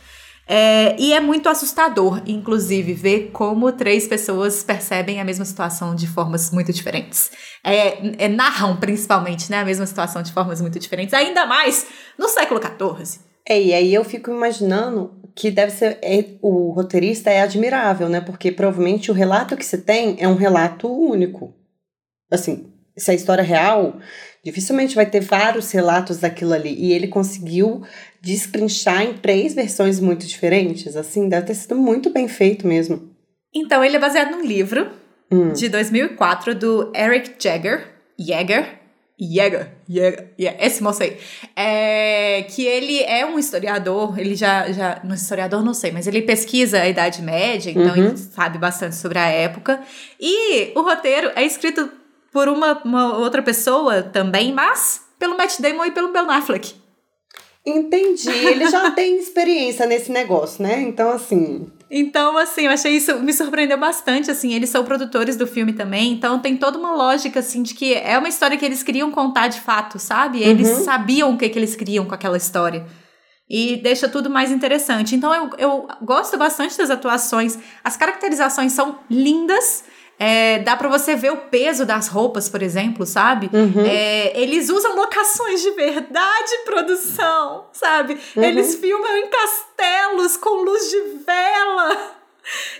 [0.53, 6.09] É, e é muito assustador, inclusive, ver como três pessoas percebem a mesma situação de
[6.09, 7.30] formas muito diferentes.
[7.62, 11.86] É, é, narram, principalmente, né, a mesma situação de formas muito diferentes, ainda mais
[12.18, 13.20] no século XIV.
[13.48, 16.01] É, e aí eu fico imaginando que deve ser.
[16.03, 18.20] É, o roteirista é admirável, né?
[18.20, 21.55] Porque provavelmente o relato que você tem é um relato único.
[22.28, 23.98] Assim, se a história é real,
[24.44, 26.74] dificilmente vai ter vários relatos daquilo ali.
[26.74, 27.82] E ele conseguiu
[28.21, 33.11] destrinchar em três versões muito diferentes, assim, deve ter sido muito bem feito mesmo.
[33.55, 34.91] Então, ele é baseado num livro
[35.31, 35.53] hum.
[35.53, 37.87] de 2004 do Eric Jagger,
[38.18, 38.81] Jagger,
[39.18, 41.16] Jäger, Jäger, esse moço aí,
[41.55, 46.23] é, que ele é um historiador, ele já, já, no historiador não sei, mas ele
[46.23, 48.07] pesquisa a Idade Média, então uhum.
[48.07, 49.81] ele sabe bastante sobre a época,
[50.18, 51.91] e o roteiro é escrito
[52.33, 56.80] por uma, uma outra pessoa também, mas pelo Matt Damon e pelo Ben Affleck.
[57.65, 58.31] Entendi.
[58.31, 60.81] Ele já tem experiência nesse negócio, né?
[60.83, 61.67] Então, assim.
[61.91, 66.13] Então, assim, eu achei isso, me surpreendeu bastante, assim, eles são produtores do filme também,
[66.13, 69.49] então tem toda uma lógica, assim, de que é uma história que eles queriam contar
[69.49, 70.41] de fato, sabe?
[70.41, 70.85] Eles uhum.
[70.85, 72.87] sabiam o que, que eles queriam com aquela história.
[73.49, 75.17] E deixa tudo mais interessante.
[75.17, 79.83] Então, eu, eu gosto bastante das atuações, as caracterizações são lindas,
[80.23, 83.49] é, dá para você ver o peso das roupas, por exemplo, sabe?
[83.51, 83.87] Uhum.
[83.87, 88.18] É, eles usam locações de verdade produção, sabe?
[88.37, 88.43] Uhum.
[88.45, 92.16] Eles filmam em castelos com luz de vela.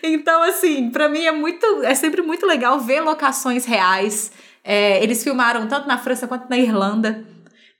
[0.03, 4.32] Então, assim, para mim é muito, é sempre muito legal ver locações reais.
[4.62, 7.24] É, eles filmaram tanto na França quanto na Irlanda.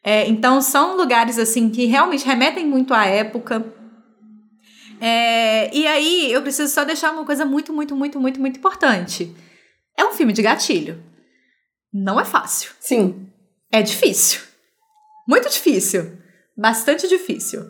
[0.03, 3.63] É, então, são lugares assim que realmente remetem muito à época.
[4.99, 9.35] É, e aí, eu preciso só deixar uma coisa muito, muito, muito, muito, muito importante.
[10.01, 10.99] É um filme de gatilho.
[11.93, 12.71] Não é fácil.
[12.81, 13.29] Sim.
[13.71, 14.41] É difícil.
[15.29, 16.17] Muito difícil.
[16.57, 17.67] Bastante difícil.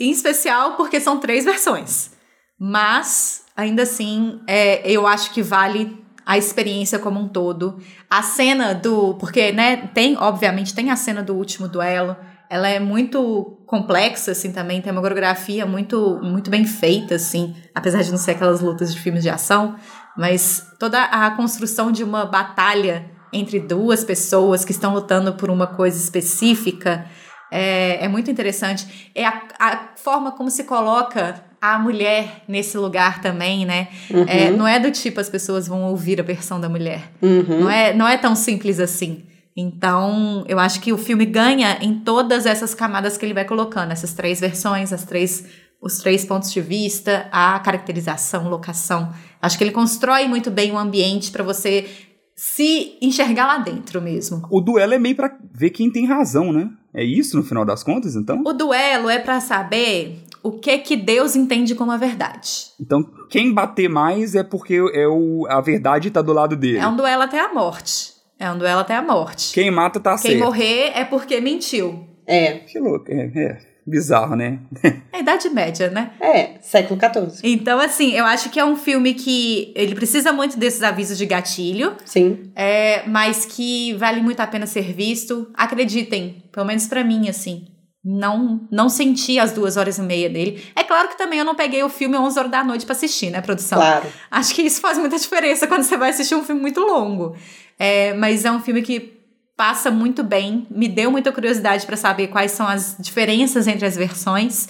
[0.00, 2.10] Em especial porque são três versões.
[2.58, 5.96] Mas, ainda assim, é, eu acho que vale
[6.26, 7.80] a experiência como um todo.
[8.10, 9.14] A cena do.
[9.14, 12.16] Porque, né, tem, obviamente, tem a cena do último duelo.
[12.50, 14.82] Ela é muito complexa, assim, também.
[14.82, 17.54] Tem uma coreografia muito, muito bem feita, assim.
[17.72, 19.76] Apesar de não ser aquelas lutas de filmes de ação.
[20.16, 25.66] Mas toda a construção de uma batalha entre duas pessoas que estão lutando por uma
[25.66, 27.06] coisa específica
[27.50, 29.10] é, é muito interessante.
[29.14, 33.88] É a, a, forma como se coloca a mulher nesse lugar também, né?
[34.10, 34.24] Uhum.
[34.26, 37.10] É, não é do tipo as pessoas vão ouvir a versão da mulher.
[37.22, 37.60] Uhum.
[37.60, 39.24] Não, é, não é tão simples assim.
[39.56, 43.92] Então, eu acho que o filme ganha em todas essas camadas que ele vai colocando,
[43.92, 45.44] essas três versões, as três
[45.84, 49.12] os três pontos de vista, a caracterização, locação.
[49.40, 51.86] Acho que ele constrói muito bem o ambiente para você
[52.34, 54.42] se enxergar lá dentro mesmo.
[54.50, 56.70] O duelo é meio para ver quem tem razão, né?
[56.94, 58.42] É isso no final das contas, então?
[58.46, 62.72] O duelo é para saber o que que Deus entende como a verdade.
[62.80, 66.78] Então, quem bater mais é porque é o, a verdade tá do lado dele.
[66.78, 68.14] É um duelo até a morte.
[68.38, 69.52] É um duelo até a morte.
[69.52, 70.34] Quem mata tá quem certo.
[70.34, 72.06] Quem morrer é porque mentiu.
[72.26, 72.60] É.
[72.60, 73.30] Que louco, é.
[73.34, 74.58] é bizarro, né?
[75.12, 76.10] É a Idade Média, né?
[76.20, 77.40] É, século XIV.
[77.44, 81.24] Então, assim, eu acho que é um filme que ele precisa muito desses avisos de
[81.24, 81.96] gatilho.
[82.04, 82.50] Sim.
[82.56, 85.48] É, mas que vale muito a pena ser visto.
[85.54, 87.68] Acreditem, pelo menos para mim, assim.
[88.04, 90.62] Não, não senti as duas horas e meia dele.
[90.74, 93.30] É claro que também eu não peguei o filme 11 horas da noite para assistir,
[93.30, 93.78] né, produção?
[93.78, 94.06] Claro.
[94.30, 97.36] Acho que isso faz muita diferença quando você vai assistir um filme muito longo.
[97.78, 99.23] É, mas é um filme que
[99.56, 103.96] passa muito bem, me deu muita curiosidade para saber quais são as diferenças entre as
[103.96, 104.68] versões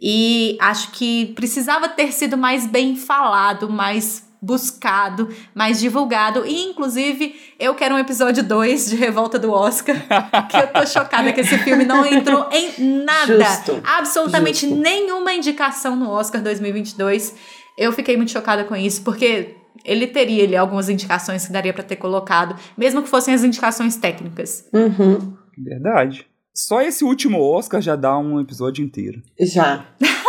[0.00, 6.44] e acho que precisava ter sido mais bem falado, mais buscado, mais divulgado.
[6.44, 9.94] E, inclusive, eu quero um episódio 2 de Revolta do Oscar.
[10.50, 13.44] que eu tô chocada que esse filme não entrou em nada.
[13.44, 14.74] Justo, absolutamente justo.
[14.74, 17.36] nenhuma indicação no Oscar 2022.
[17.78, 21.82] Eu fiquei muito chocada com isso, porque ele teria ali algumas indicações que daria pra
[21.82, 24.68] ter colocado, mesmo que fossem as indicações técnicas.
[24.72, 25.36] Uhum.
[25.58, 26.26] Verdade.
[26.54, 29.22] Só esse último Oscar já dá um episódio inteiro.
[29.40, 29.86] Já.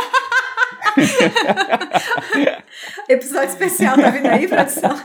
[3.10, 4.92] Episódio especial tá vindo aí, produção?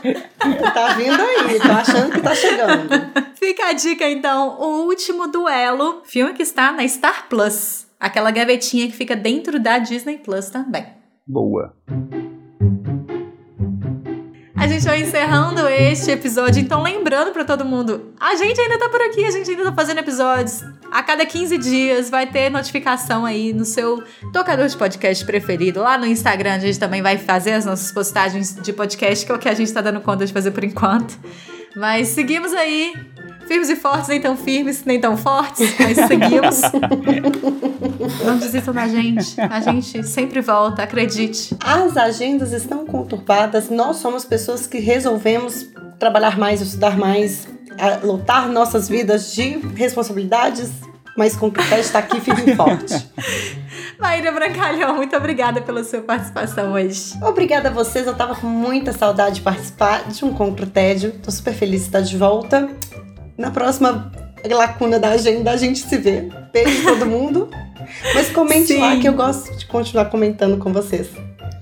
[0.73, 2.89] Tá vindo aí, tô achando que tá chegando.
[3.35, 8.87] Fica a dica então, o último duelo, filme que está na Star Plus, aquela gavetinha
[8.87, 10.85] que fica dentro da Disney Plus também.
[11.27, 11.75] Boa.
[14.59, 18.89] A gente vai encerrando este episódio, então lembrando pra todo mundo, a gente ainda tá
[18.89, 20.65] por aqui, a gente ainda tá fazendo episódios.
[20.91, 24.03] A cada 15 dias vai ter notificação aí no seu
[24.33, 25.79] tocador de podcast preferido.
[25.79, 29.35] Lá no Instagram a gente também vai fazer as nossas postagens de podcast, que é
[29.35, 31.17] o que a gente tá dando conta de fazer por enquanto.
[31.73, 32.93] Mas seguimos aí,
[33.47, 36.61] firmes e fortes, nem tão firmes, nem tão fortes, mas seguimos.
[38.23, 39.39] Não desistam da gente.
[39.39, 41.55] A gente sempre volta, acredite.
[41.63, 47.47] As agendas estão conturbadas, nós somos pessoas que resolvemos trabalhar mais, estudar mais,
[48.03, 50.71] lotar nossas vidas de responsabilidades,
[51.17, 53.09] mas com o critério está aqui firme e forte.
[53.99, 57.13] Maíra Brancalhão, muito obrigada pela sua participação hoje.
[57.21, 61.11] Obrigada a vocês, eu tava com muita saudade de participar de um Contra o Tédio.
[61.21, 62.69] Tô super feliz de estar de volta.
[63.37, 64.11] Na próxima
[64.55, 66.29] lacuna da agenda a gente se vê.
[66.51, 67.49] Beijo todo mundo.
[68.13, 68.79] Mas comente Sim.
[68.79, 71.07] lá que eu gosto de continuar comentando com vocês.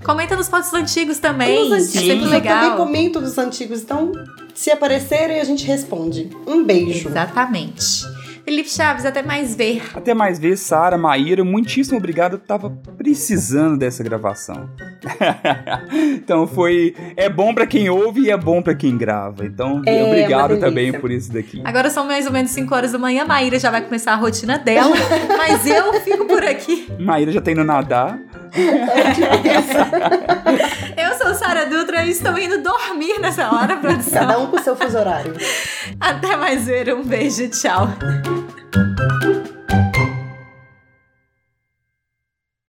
[0.04, 1.68] Comenta nos posts antigos também.
[1.68, 2.76] Nos é antigos, sempre eu também legal.
[2.76, 4.12] comento dos antigos, então
[4.54, 6.30] se aparecerem a gente responde.
[6.46, 7.08] Um beijo.
[7.08, 8.04] Exatamente.
[8.48, 9.82] Felipe Chaves, até mais ver.
[9.94, 12.32] Até mais vezes, Sara, Maíra, muitíssimo obrigado.
[12.32, 14.70] Eu tava precisando dessa gravação.
[15.92, 16.96] então foi.
[17.14, 19.44] É bom pra quem ouve e é bom pra quem grava.
[19.44, 21.60] Então, É, obrigado também por isso daqui.
[21.62, 23.26] Agora são mais ou menos 5 horas da manhã.
[23.26, 24.96] Maíra já vai começar a rotina dela.
[25.36, 26.90] mas eu fico por aqui.
[26.98, 28.18] Maíra já tá indo nadar.
[30.96, 34.26] Eu sou Sara Dutra e estou indo dormir nessa hora, produção.
[34.26, 35.34] Cada um com seu fuso horário.
[36.00, 36.94] Até mais ver.
[36.94, 37.46] Um beijo.
[37.50, 37.88] Tchau.
[38.38, 39.57] Thank you.